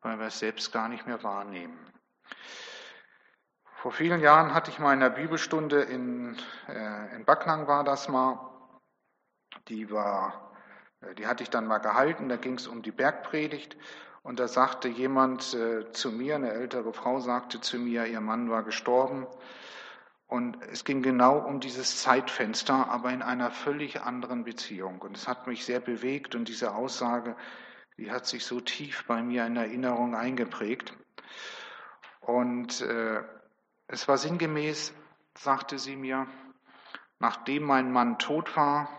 weil 0.00 0.20
wir 0.20 0.28
es 0.28 0.38
selbst 0.38 0.72
gar 0.72 0.88
nicht 0.88 1.08
mehr 1.08 1.20
wahrnehmen. 1.24 1.76
Vor 3.74 3.90
vielen 3.90 4.20
Jahren 4.20 4.54
hatte 4.54 4.70
ich 4.70 4.78
mal 4.78 4.92
in 4.92 5.02
einer 5.02 5.10
Bibelstunde 5.10 5.82
in, 5.82 6.36
äh, 6.68 7.16
in 7.16 7.24
Backnang 7.24 7.66
war 7.66 7.82
das 7.82 8.08
mal, 8.08 8.38
die 9.66 9.90
war, 9.90 10.52
äh, 11.00 11.12
die 11.16 11.26
hatte 11.26 11.42
ich 11.42 11.50
dann 11.50 11.66
mal 11.66 11.78
gehalten, 11.78 12.28
da 12.28 12.36
ging 12.36 12.54
es 12.54 12.68
um 12.68 12.82
die 12.82 12.92
Bergpredigt. 12.92 13.76
Und 14.22 14.38
da 14.38 14.46
sagte 14.46 14.86
jemand 14.86 15.54
äh, 15.54 15.90
zu 15.90 16.12
mir, 16.12 16.36
eine 16.36 16.52
ältere 16.52 16.92
Frau 16.92 17.18
sagte 17.18 17.60
zu 17.60 17.78
mir, 17.80 18.06
ihr 18.06 18.20
Mann 18.20 18.48
war 18.48 18.62
gestorben 18.62 19.26
und 20.28 20.62
es 20.64 20.84
ging 20.84 21.00
genau 21.00 21.38
um 21.38 21.58
dieses 21.58 22.02
Zeitfenster, 22.02 22.90
aber 22.90 23.10
in 23.10 23.22
einer 23.22 23.50
völlig 23.50 24.02
anderen 24.02 24.44
Beziehung. 24.44 25.00
Und 25.00 25.16
es 25.16 25.26
hat 25.26 25.46
mich 25.46 25.64
sehr 25.64 25.80
bewegt 25.80 26.34
und 26.34 26.48
diese 26.48 26.74
Aussage, 26.74 27.34
die 27.96 28.10
hat 28.10 28.26
sich 28.26 28.44
so 28.44 28.60
tief 28.60 29.06
bei 29.06 29.22
mir 29.22 29.46
in 29.46 29.56
Erinnerung 29.56 30.14
eingeprägt. 30.14 30.92
Und 32.20 32.82
äh, 32.82 33.22
es 33.86 34.06
war 34.06 34.18
sinngemäß, 34.18 34.92
sagte 35.34 35.78
sie 35.78 35.96
mir, 35.96 36.26
nachdem 37.18 37.62
mein 37.62 37.90
Mann 37.90 38.18
tot 38.18 38.54
war, 38.54 38.90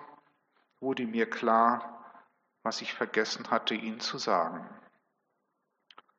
wurde 0.79 1.05
mir 1.05 1.29
klar, 1.29 2.11
was 2.63 2.81
ich 2.81 2.95
vergessen 2.95 3.51
hatte, 3.51 3.75
ihn 3.75 3.99
zu 3.99 4.17
sagen. 4.17 4.67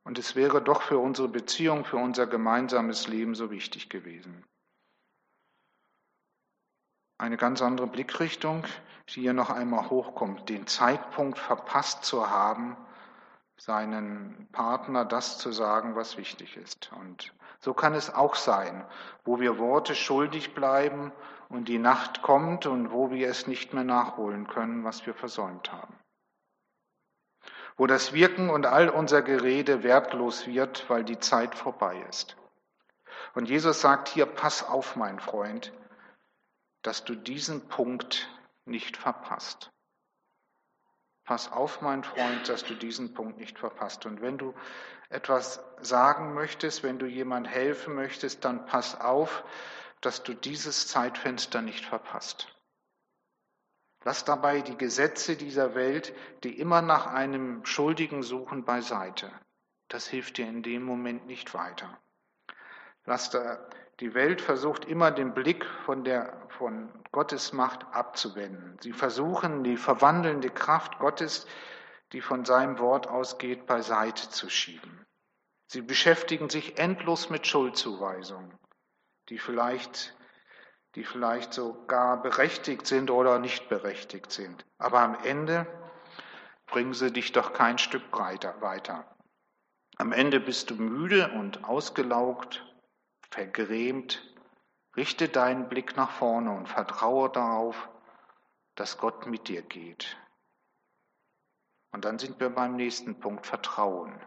Und 0.05 0.21
es 0.21 0.37
wäre 0.37 0.63
doch 0.63 0.83
für 0.83 0.99
unsere 0.99 1.29
Beziehung, 1.29 1.85
für 1.85 1.97
unser 1.97 2.29
gemeinsames 2.29 3.09
Leben 3.09 3.35
so 3.35 3.51
wichtig 3.51 3.91
gewesen 3.91 4.45
eine 7.21 7.37
ganz 7.37 7.61
andere 7.61 7.87
Blickrichtung, 7.87 8.65
die 9.09 9.21
hier 9.21 9.35
noch 9.35 9.51
einmal 9.51 9.91
hochkommt, 9.91 10.49
den 10.49 10.67
Zeitpunkt 10.67 11.39
verpasst 11.39 12.05
zu 12.05 12.31
haben, 12.31 12.77
seinen 13.59 14.49
Partner 14.53 15.05
das 15.05 15.37
zu 15.37 15.53
sagen, 15.53 15.97
was 15.97 16.17
wichtig 16.17 16.57
ist. 16.57 16.91
Und 16.99 17.35
so 17.59 17.75
kann 17.75 17.95
es 17.95 18.13
auch 18.13 18.37
sein, 18.37 18.87
wo 19.25 19.39
wir 19.39 19.59
Worte 19.59 19.95
schuldig 19.95 20.55
bleiben 20.55 21.13
und 21.51 21.69
die 21.69 21.79
Nacht 21.79 22.23
kommt 22.23 22.65
und 22.65 22.91
wo 22.91 23.11
wir 23.11 23.29
es 23.29 23.47
nicht 23.47 23.75
mehr 23.75 23.85
nachholen 23.85 24.47
können, 24.47 24.83
was 24.85 25.05
wir 25.05 25.13
versäumt 25.13 25.71
haben. 25.71 25.95
Wo 27.77 27.87
das 27.87 28.15
Wirken 28.15 28.49
und 28.49 28.65
all 28.65 28.89
unser 28.89 29.21
Gerede 29.21 29.83
wertlos 29.83 30.47
wird, 30.47 30.89
weil 30.89 31.05
die 31.05 31.19
Zeit 31.19 31.55
vorbei 31.55 32.03
ist. 32.09 32.37
Und 33.35 33.47
Jesus 33.51 33.83
sagt 33.83 34.09
hier, 34.09 34.25
pass 34.25 34.67
auf, 34.67 34.97
mein 34.97 35.21
Freund, 35.21 35.71
dass 36.83 37.05
du 37.05 37.15
diesen 37.15 37.69
Punkt 37.69 38.29
nicht 38.65 38.97
verpasst. 38.97 39.71
Pass 41.25 41.53
auf, 41.53 41.81
mein 41.81 42.03
Freund, 42.03 42.49
dass 42.49 42.65
du 42.65 42.75
diesen 42.75 43.15
Punkt 43.15 43.39
nicht 43.39 43.59
verpasst. 43.59 44.07
Und 44.07 44.21
wenn 44.21 44.39
du 44.39 44.55
etwas 45.11 45.63
sagen 45.81 46.35
möchtest, 46.35 46.83
wenn 46.83 46.99
du 46.99 47.07
jemand 47.07 47.47
helfen 47.47 47.95
möchtest, 47.95 48.45
dann 48.45 48.67
pass 48.67 49.01
auf, 49.01 49.45
dass 50.01 50.23
du 50.23 50.35
dieses 50.35 50.89
Zeitfenster 50.89 51.63
nicht 51.63 51.85
verpasst. 51.85 52.49
Lass 54.03 54.25
dabei 54.25 54.63
die 54.63 54.79
Gesetze 54.79 55.37
dieser 55.37 55.75
Welt, 55.75 56.15
die 56.43 56.59
immer 56.59 56.81
nach 56.81 57.07
einem 57.07 57.65
Schuldigen 57.67 58.23
suchen, 58.23 58.65
beiseite. 58.65 59.31
Das 59.89 60.07
hilft 60.07 60.39
dir 60.39 60.49
in 60.49 60.63
dem 60.63 60.83
Moment 60.83 61.27
nicht 61.27 61.53
weiter. 61.53 62.01
Lass 63.05 63.31
da 63.31 63.59
die 64.01 64.15
Welt 64.15 64.41
versucht 64.41 64.87
immer 64.87 65.11
den 65.11 65.35
Blick 65.35 65.65
von 65.85 66.05
der 66.05 66.41
von 66.61 66.91
Gottes 67.13 67.53
Macht 67.53 67.87
abzuwenden. 67.93 68.77
Sie 68.81 68.93
versuchen 68.93 69.65
die 69.65 69.77
verwandelnde 69.77 70.51
Kraft 70.51 70.99
Gottes, 70.99 71.47
die 72.13 72.21
von 72.21 72.45
seinem 72.45 72.79
Wort 72.79 73.07
ausgeht, 73.07 73.67
beiseite 73.67 74.29
zu 74.29 74.51
schieben. 74.51 75.07
Sie 75.69 75.81
beschäftigen 75.81 76.51
sich 76.51 76.79
endlos 76.79 77.31
mit 77.31 77.47
Schuldzuweisungen, 77.47 78.53
die 79.29 79.39
vielleicht, 79.39 80.15
die 80.97 81.05
vielleicht 81.05 81.55
sogar 81.55 82.21
berechtigt 82.21 82.87
sind 82.87 83.11
oder 83.11 83.39
nicht 83.39 83.69
berechtigt 83.69 84.31
sind. 84.33 84.67
Aber 84.79 85.01
am 85.01 85.17
Ende 85.25 85.67
bringen 86.67 86.95
sie 86.95 87.13
dich 87.13 87.33
doch 87.33 87.53
kein 87.53 87.79
Stück 87.79 88.03
weiter. 88.13 89.17
Am 89.97 90.13
Ende 90.13 90.41
bist 90.41 90.71
du 90.71 90.75
müde 90.75 91.31
und 91.33 91.65
ausgelaugt 91.65 92.70
vergrämt, 93.31 94.23
richte 94.97 95.29
deinen 95.29 95.69
Blick 95.69 95.97
nach 95.97 96.11
vorne 96.11 96.51
und 96.51 96.69
vertraue 96.69 97.31
darauf, 97.31 97.89
dass 98.75 98.99
Gott 98.99 99.27
mit 99.27 99.49
dir 99.49 99.63
geht. 99.63 100.17
Und 101.93 102.05
dann 102.05 102.19
sind 102.19 102.41
wir 102.41 102.51
beim 102.51 102.77
nächsten 102.77 103.19
Punkt, 103.19 103.47
Vertrauen. 103.47 104.21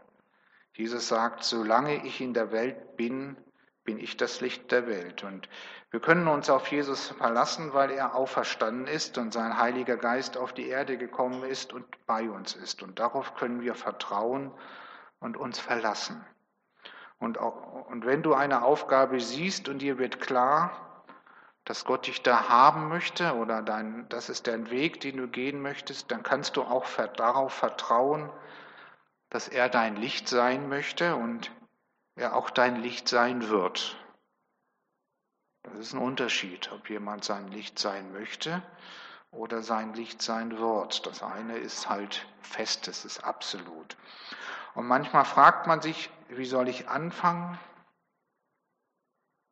Jesus 0.74 1.08
sagt, 1.08 1.44
solange 1.44 2.06
ich 2.06 2.20
in 2.20 2.34
der 2.34 2.52
Welt 2.52 2.98
bin, 2.98 3.38
bin 3.84 4.00
ich 4.00 4.18
das 4.18 4.42
Licht 4.42 4.72
der 4.72 4.88
Welt. 4.88 5.24
Und 5.24 5.50
wir 5.92 6.00
können 6.00 6.28
uns 6.28 6.50
auf 6.50 6.68
Jesus 6.68 7.10
verlassen, 7.10 7.74
weil 7.74 7.92
er 7.92 8.16
auferstanden 8.16 8.88
ist 8.88 9.18
und 9.18 9.34
sein 9.34 9.58
Heiliger 9.58 9.98
Geist 9.98 10.38
auf 10.38 10.54
die 10.54 10.68
Erde 10.68 10.98
gekommen 10.98 11.44
ist 11.44 11.74
und 11.74 11.86
bei 12.06 12.30
uns 12.30 12.56
ist. 12.56 12.82
Und 12.82 13.00
darauf 13.00 13.36
können 13.36 13.62
wir 13.62 13.76
vertrauen 13.76 14.52
und 15.20 15.38
uns 15.38 15.60
verlassen. 15.60 16.26
Und, 17.24 17.38
und 17.38 18.06
wenn 18.06 18.22
du 18.22 18.34
eine 18.34 18.64
Aufgabe 18.64 19.22
siehst 19.22 19.70
und 19.70 19.80
dir 19.80 19.98
wird 19.98 20.20
klar, 20.20 21.04
dass 21.64 21.86
Gott 21.86 22.08
dich 22.08 22.22
da 22.22 22.50
haben 22.50 22.90
möchte 22.90 23.36
oder 23.36 23.62
dein, 23.62 24.08
das 24.10 24.28
ist 24.28 24.48
dein 24.48 24.70
Weg, 24.70 25.00
den 25.00 25.18
du 25.18 25.28
gehen 25.30 25.62
möchtest, 25.62 26.12
dann 26.12 26.24
kannst 26.24 26.58
du 26.58 26.64
auch 26.64 26.86
darauf 27.16 27.54
vertrauen, 27.54 28.30
dass 29.30 29.48
er 29.48 29.70
dein 29.70 29.96
Licht 29.96 30.28
sein 30.28 30.68
möchte 30.68 31.16
und 31.16 31.52
er 32.16 32.36
auch 32.36 32.50
dein 32.50 32.82
Licht 32.82 33.08
sein 33.08 33.48
wird. 33.48 33.98
Das 35.64 35.76
ist 35.76 35.94
ein 35.94 36.00
Unterschied, 36.00 36.72
ob 36.74 36.90
jemand 36.90 37.24
sein 37.24 37.48
Licht 37.48 37.80
sein 37.80 38.12
möchte 38.12 38.62
oder 39.32 39.62
sein 39.62 39.94
Licht 39.94 40.22
sein 40.22 40.58
wird. 40.60 41.06
Das 41.08 41.24
eine 41.24 41.58
ist 41.58 41.88
halt 41.88 42.28
fest, 42.42 42.88
das 42.88 43.06
ist 43.06 43.24
absolut. 43.24 43.96
Und 44.76 44.88
manchmal 44.88 45.26
fragt 45.26 45.68
man 45.68 45.82
sich, 45.82 46.10
wie 46.30 46.46
soll 46.46 46.68
ich 46.68 46.88
anfangen? 46.88 47.60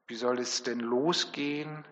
Wie 0.08 0.16
soll 0.16 0.40
es 0.40 0.64
denn 0.64 0.80
losgehen? 0.80 1.86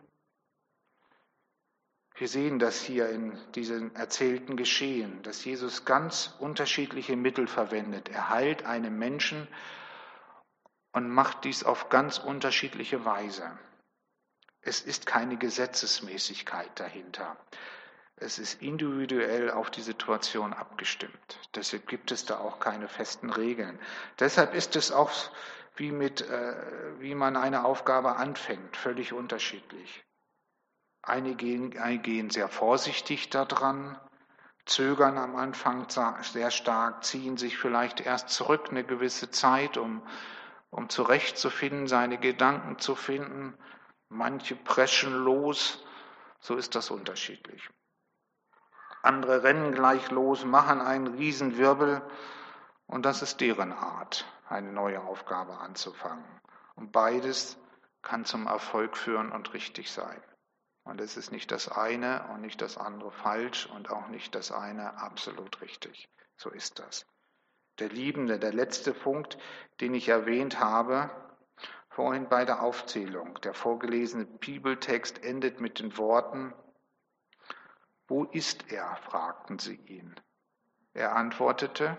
Wir 2.15 2.27
sehen 2.27 2.59
das 2.59 2.81
hier 2.81 3.09
in 3.09 3.37
diesem 3.53 3.95
erzählten 3.95 4.57
Geschehen, 4.57 5.23
dass 5.23 5.45
Jesus 5.45 5.85
ganz 5.85 6.35
unterschiedliche 6.39 7.15
Mittel 7.15 7.47
verwendet. 7.47 8.09
Er 8.09 8.29
heilt 8.29 8.65
einen 8.65 8.99
Menschen 8.99 9.47
und 10.91 11.09
macht 11.09 11.45
dies 11.45 11.63
auf 11.63 11.87
ganz 11.87 12.17
unterschiedliche 12.17 13.05
Weise. 13.05 13.57
Es 14.61 14.81
ist 14.81 15.05
keine 15.05 15.37
Gesetzesmäßigkeit 15.37 16.77
dahinter. 16.77 17.37
Es 18.21 18.39
ist 18.39 18.61
individuell 18.61 19.51
auf 19.51 19.69
die 19.69 19.81
Situation 19.81 20.53
abgestimmt. 20.53 21.39
Deshalb 21.55 21.87
gibt 21.87 22.11
es 22.11 22.25
da 22.25 22.39
auch 22.39 22.59
keine 22.59 22.87
festen 22.87 23.29
Regeln. 23.29 23.79
Deshalb 24.19 24.53
ist 24.53 24.75
es 24.75 24.91
auch 24.91 25.11
wie 25.75 25.91
mit, 25.91 26.21
äh, 26.21 26.55
wie 26.99 27.15
man 27.15 27.37
eine 27.37 27.63
Aufgabe 27.65 28.15
anfängt, 28.17 28.75
völlig 28.75 29.13
unterschiedlich. 29.13 30.03
Einige 31.01 31.35
gehen, 31.35 31.77
einige 31.79 32.03
gehen 32.03 32.29
sehr 32.29 32.49
vorsichtig 32.49 33.29
daran, 33.29 33.97
zögern 34.65 35.17
am 35.17 35.35
Anfang 35.37 35.87
sehr 35.89 36.51
stark, 36.51 37.03
ziehen 37.03 37.37
sich 37.37 37.57
vielleicht 37.57 38.01
erst 38.01 38.29
zurück 38.29 38.67
eine 38.69 38.83
gewisse 38.83 39.31
Zeit, 39.31 39.77
um 39.77 40.03
um 40.71 40.89
zurechtzufinden, 40.89 41.87
seine 41.87 42.17
Gedanken 42.17 42.77
zu 42.79 42.95
finden. 42.95 43.57
Manche 44.09 44.55
preschen 44.55 45.13
los, 45.23 45.83
so 46.39 46.55
ist 46.55 46.75
das 46.75 46.91
unterschiedlich. 46.91 47.69
Andere 49.01 49.43
rennen 49.43 49.73
gleich 49.73 50.11
los, 50.11 50.45
machen 50.45 50.81
einen 50.81 51.07
Riesenwirbel 51.07 52.01
und 52.87 53.05
das 53.05 53.21
ist 53.21 53.41
deren 53.41 53.71
Art, 53.71 54.25
eine 54.47 54.71
neue 54.71 55.01
Aufgabe 55.01 55.57
anzufangen. 55.59 56.25
Und 56.75 56.91
beides 56.91 57.57
kann 58.01 58.25
zum 58.25 58.47
Erfolg 58.47 58.97
führen 58.97 59.31
und 59.31 59.53
richtig 59.53 59.91
sein. 59.91 60.21
Und 60.83 61.01
es 61.01 61.17
ist 61.17 61.31
nicht 61.31 61.51
das 61.51 61.69
eine 61.69 62.27
und 62.33 62.41
nicht 62.41 62.61
das 62.61 62.77
andere 62.77 63.11
falsch 63.11 63.67
und 63.67 63.91
auch 63.91 64.07
nicht 64.07 64.33
das 64.35 64.51
eine 64.51 64.97
absolut 65.01 65.61
richtig. 65.61 66.09
So 66.37 66.49
ist 66.49 66.79
das 66.79 67.05
der 67.79 67.89
Liebende, 67.89 68.39
der 68.39 68.53
letzte 68.53 68.93
Punkt, 68.93 69.37
den 69.79 69.93
ich 69.93 70.09
erwähnt 70.09 70.59
habe, 70.59 71.09
vorhin 71.89 72.27
bei 72.29 72.45
der 72.45 72.61
Aufzählung. 72.61 73.39
Der 73.41 73.53
vorgelesene 73.53 74.25
Bibeltext 74.25 75.23
endet 75.23 75.59
mit 75.59 75.79
den 75.79 75.97
Worten, 75.97 76.53
wo 78.09 78.25
ist 78.25 78.71
er? 78.71 78.95
fragten 78.97 79.59
sie 79.59 79.75
ihn. 79.75 80.19
Er 80.93 81.15
antwortete, 81.15 81.97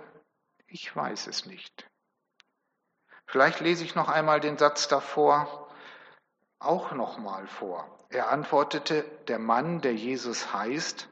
ich 0.67 0.95
weiß 0.95 1.29
es 1.29 1.47
nicht. 1.47 1.89
Vielleicht 3.27 3.61
lese 3.61 3.85
ich 3.85 3.95
noch 3.95 4.09
einmal 4.09 4.41
den 4.41 4.59
Satz 4.59 4.89
davor, 4.89 5.69
auch 6.59 6.93
noch 6.93 7.19
mal 7.19 7.47
vor. 7.47 8.07
Er 8.11 8.31
antwortete, 8.31 9.05
der 9.29 9.39
Mann, 9.39 9.81
der 9.81 9.95
Jesus 9.95 10.53
heißt, 10.53 11.09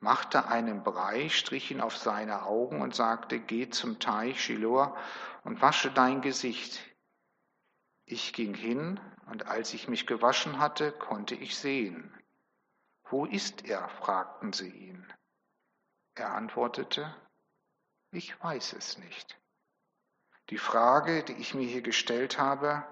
machte 0.00 0.48
einen 0.48 0.82
Brei, 0.82 1.28
strich 1.28 1.70
ihn 1.70 1.82
auf 1.82 1.96
seine 1.96 2.44
Augen 2.44 2.80
und 2.80 2.94
sagte, 2.94 3.38
geh 3.38 3.68
zum 3.68 4.00
Teich 4.00 4.42
Shiloah 4.42 4.96
und 5.44 5.60
wasche 5.60 5.90
dein 5.90 6.22
Gesicht. 6.22 6.80
Ich 8.06 8.32
ging 8.32 8.54
hin, 8.54 9.00
und 9.26 9.46
als 9.46 9.72
ich 9.74 9.88
mich 9.88 10.06
gewaschen 10.06 10.58
hatte, 10.58 10.92
konnte 10.92 11.34
ich 11.34 11.56
sehen. 11.56 12.13
Wo 13.14 13.26
ist 13.26 13.64
er? 13.64 13.88
fragten 13.90 14.52
sie 14.52 14.70
ihn. 14.70 15.06
Er 16.16 16.34
antwortete, 16.34 17.14
ich 18.10 18.42
weiß 18.42 18.72
es 18.72 18.98
nicht. 18.98 19.38
Die 20.50 20.58
Frage, 20.58 21.22
die 21.22 21.34
ich 21.34 21.54
mir 21.54 21.64
hier 21.64 21.82
gestellt 21.82 22.40
habe, 22.40 22.84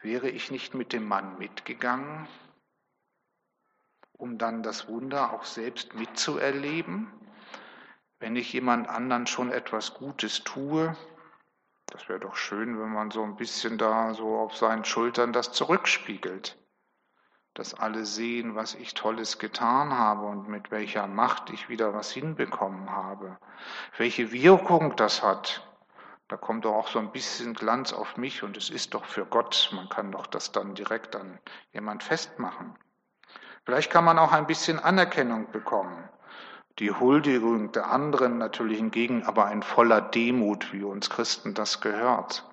wäre 0.00 0.28
ich 0.28 0.50
nicht 0.50 0.74
mit 0.74 0.92
dem 0.92 1.06
Mann 1.06 1.38
mitgegangen, 1.38 2.26
um 4.10 4.38
dann 4.38 4.64
das 4.64 4.88
Wunder 4.88 5.32
auch 5.32 5.44
selbst 5.44 5.94
mitzuerleben. 5.94 7.08
Wenn 8.18 8.34
ich 8.34 8.52
jemand 8.52 8.88
anderen 8.88 9.28
schon 9.28 9.52
etwas 9.52 9.94
Gutes 9.94 10.42
tue, 10.42 10.96
das 11.86 12.08
wäre 12.08 12.18
doch 12.18 12.34
schön, 12.34 12.76
wenn 12.80 12.92
man 12.92 13.12
so 13.12 13.22
ein 13.22 13.36
bisschen 13.36 13.78
da 13.78 14.14
so 14.14 14.36
auf 14.36 14.56
seinen 14.56 14.84
Schultern 14.84 15.32
das 15.32 15.52
zurückspiegelt. 15.52 16.58
Dass 17.56 17.72
alle 17.72 18.04
sehen, 18.04 18.54
was 18.54 18.74
ich 18.74 18.92
Tolles 18.92 19.38
getan 19.38 19.96
habe 19.96 20.26
und 20.26 20.46
mit 20.46 20.70
welcher 20.70 21.06
Macht 21.06 21.48
ich 21.48 21.70
wieder 21.70 21.94
was 21.94 22.10
hinbekommen 22.12 22.90
habe. 22.90 23.38
Welche 23.96 24.30
Wirkung 24.30 24.94
das 24.96 25.22
hat. 25.22 25.66
Da 26.28 26.36
kommt 26.36 26.66
doch 26.66 26.74
auch 26.74 26.88
so 26.88 26.98
ein 26.98 27.12
bisschen 27.12 27.54
Glanz 27.54 27.94
auf 27.94 28.18
mich 28.18 28.42
und 28.42 28.58
es 28.58 28.68
ist 28.68 28.92
doch 28.92 29.06
für 29.06 29.24
Gott. 29.24 29.70
Man 29.72 29.88
kann 29.88 30.12
doch 30.12 30.26
das 30.26 30.52
dann 30.52 30.74
direkt 30.74 31.16
an 31.16 31.38
jemand 31.72 32.02
festmachen. 32.02 32.76
Vielleicht 33.64 33.90
kann 33.90 34.04
man 34.04 34.18
auch 34.18 34.32
ein 34.32 34.46
bisschen 34.46 34.78
Anerkennung 34.78 35.50
bekommen. 35.50 36.10
Die 36.78 36.90
Huldigung 36.90 37.72
der 37.72 37.90
anderen 37.90 38.36
natürlich 38.36 38.76
hingegen 38.76 39.24
aber 39.24 39.46
ein 39.46 39.62
voller 39.62 40.02
Demut, 40.02 40.74
wie 40.74 40.82
uns 40.82 41.08
Christen 41.08 41.54
das 41.54 41.80
gehört. 41.80 42.44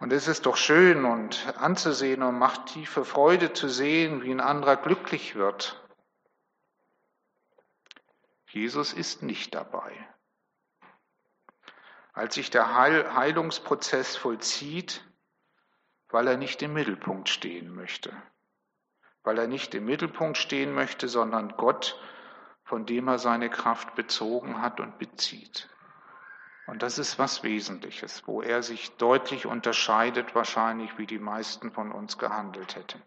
Und 0.00 0.12
es 0.12 0.28
ist 0.28 0.46
doch 0.46 0.56
schön 0.56 1.04
und 1.04 1.46
anzusehen 1.58 2.22
und 2.22 2.38
macht 2.38 2.66
tiefe 2.66 3.04
Freude 3.04 3.52
zu 3.52 3.68
sehen, 3.68 4.22
wie 4.22 4.30
ein 4.30 4.40
anderer 4.40 4.76
glücklich 4.76 5.34
wird. 5.34 5.80
Jesus 8.50 8.92
ist 8.92 9.22
nicht 9.22 9.54
dabei. 9.54 9.92
Als 12.12 12.34
sich 12.34 12.50
der 12.50 12.74
Heilungsprozess 12.74 14.16
vollzieht, 14.16 15.04
weil 16.08 16.28
er 16.28 16.36
nicht 16.36 16.62
im 16.62 16.74
Mittelpunkt 16.74 17.28
stehen 17.28 17.74
möchte. 17.74 18.12
Weil 19.24 19.38
er 19.38 19.48
nicht 19.48 19.74
im 19.74 19.86
Mittelpunkt 19.86 20.38
stehen 20.38 20.72
möchte, 20.72 21.08
sondern 21.08 21.56
Gott, 21.56 21.98
von 22.62 22.86
dem 22.86 23.08
er 23.08 23.18
seine 23.18 23.50
Kraft 23.50 23.96
bezogen 23.96 24.62
hat 24.62 24.78
und 24.78 24.98
bezieht. 24.98 25.68
Und 26.66 26.82
das 26.82 26.98
ist 26.98 27.18
was 27.18 27.42
Wesentliches, 27.42 28.26
wo 28.26 28.40
er 28.40 28.62
sich 28.62 28.96
deutlich 28.96 29.46
unterscheidet, 29.46 30.34
wahrscheinlich 30.34 30.96
wie 30.98 31.06
die 31.06 31.18
meisten 31.18 31.70
von 31.70 31.92
uns 31.92 32.16
gehandelt 32.16 32.76
hätten. 32.76 33.02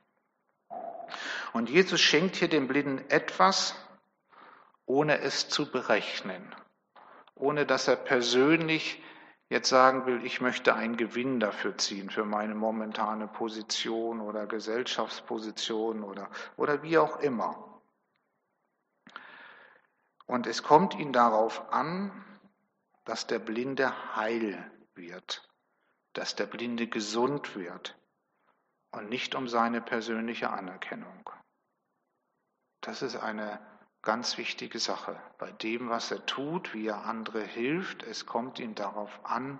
Und 1.53 1.69
Jesus 1.69 1.99
schenkt 1.99 2.35
hier 2.35 2.49
dem 2.49 2.67
Blinden 2.67 3.03
etwas, 3.09 3.75
ohne 4.85 5.19
es 5.19 5.49
zu 5.49 5.71
berechnen, 5.71 6.55
ohne 7.35 7.65
dass 7.65 7.87
er 7.87 7.95
persönlich 7.95 9.01
jetzt 9.49 9.69
sagen 9.69 10.05
will, 10.05 10.25
ich 10.25 10.41
möchte 10.41 10.75
einen 10.75 10.97
Gewinn 10.97 11.39
dafür 11.39 11.77
ziehen, 11.77 12.09
für 12.09 12.25
meine 12.25 12.53
momentane 12.53 13.27
Position 13.27 14.19
oder 14.19 14.45
Gesellschaftsposition 14.45 16.03
oder, 16.03 16.29
oder 16.57 16.83
wie 16.83 16.97
auch 16.97 17.19
immer. 17.19 17.81
Und 20.25 20.45
es 20.45 20.63
kommt 20.63 20.95
ihn 20.95 21.13
darauf 21.13 21.71
an, 21.71 22.11
dass 23.07 23.25
der 23.25 23.39
Blinde 23.39 24.15
heil 24.15 24.71
wird, 24.93 25.49
dass 26.13 26.35
der 26.35 26.45
Blinde 26.45 26.87
gesund 26.87 27.55
wird 27.55 27.97
und 28.91 29.09
nicht 29.09 29.35
um 29.35 29.47
seine 29.47 29.81
persönliche 29.81 30.49
Anerkennung. 30.49 31.29
Das 32.81 33.01
ist 33.01 33.15
eine 33.15 33.59
Ganz 34.07 34.37
wichtige 34.37 34.79
Sache. 34.79 35.21
Bei 35.37 35.51
dem, 35.51 35.89
was 35.89 36.11
er 36.11 36.25
tut, 36.25 36.73
wie 36.73 36.87
er 36.87 37.03
andere 37.03 37.43
hilft, 37.43 38.03
es 38.03 38.25
kommt 38.25 38.57
ihm 38.57 38.73
darauf 38.73 39.19
an, 39.25 39.59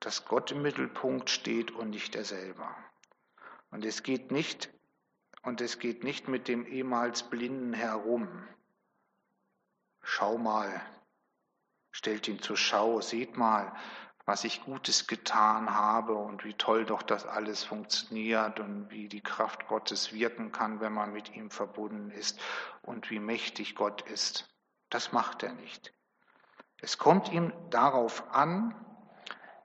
dass 0.00 0.26
Gott 0.26 0.50
im 0.50 0.60
Mittelpunkt 0.60 1.30
steht 1.30 1.70
und 1.70 1.88
nicht 1.88 2.14
er 2.14 2.24
selber. 2.24 2.76
Und 3.70 3.86
es 3.86 4.02
geht 4.02 4.30
nicht, 4.30 4.70
und 5.42 5.62
es 5.62 5.78
geht 5.78 6.04
nicht 6.04 6.28
mit 6.28 6.48
dem 6.48 6.66
ehemals 6.66 7.22
Blinden 7.22 7.72
herum. 7.72 8.28
Schau 10.02 10.36
mal, 10.36 10.82
stellt 11.98 12.28
ihn 12.28 12.40
zur 12.40 12.56
Schau, 12.56 13.00
seht 13.00 13.36
mal, 13.36 13.72
was 14.24 14.44
ich 14.44 14.62
Gutes 14.62 15.08
getan 15.08 15.74
habe 15.74 16.14
und 16.14 16.44
wie 16.44 16.54
toll 16.54 16.84
doch 16.84 17.02
das 17.02 17.26
alles 17.26 17.64
funktioniert 17.64 18.60
und 18.60 18.88
wie 18.90 19.08
die 19.08 19.20
Kraft 19.20 19.66
Gottes 19.66 20.12
wirken 20.12 20.52
kann, 20.52 20.80
wenn 20.80 20.92
man 20.92 21.12
mit 21.12 21.34
ihm 21.34 21.50
verbunden 21.50 22.12
ist 22.12 22.38
und 22.82 23.10
wie 23.10 23.18
mächtig 23.18 23.74
Gott 23.74 24.02
ist. 24.02 24.48
Das 24.90 25.10
macht 25.10 25.42
er 25.42 25.54
nicht. 25.54 25.92
Es 26.80 26.98
kommt 26.98 27.32
ihm 27.32 27.52
darauf 27.70 28.32
an, 28.32 28.76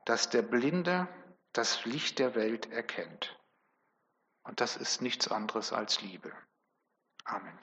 dass 0.06 0.32
der 0.32 0.42
Blinde 0.42 1.08
das 1.52 1.86
Licht 1.86 2.18
der 2.18 2.34
Welt 2.34 2.72
erkennt. 2.72 3.38
Und 4.42 4.60
das 4.60 4.76
ist 4.76 5.04
nichts 5.04 5.28
anderes 5.28 5.72
als 5.72 6.02
Liebe. 6.02 6.34
Amen. 7.26 7.60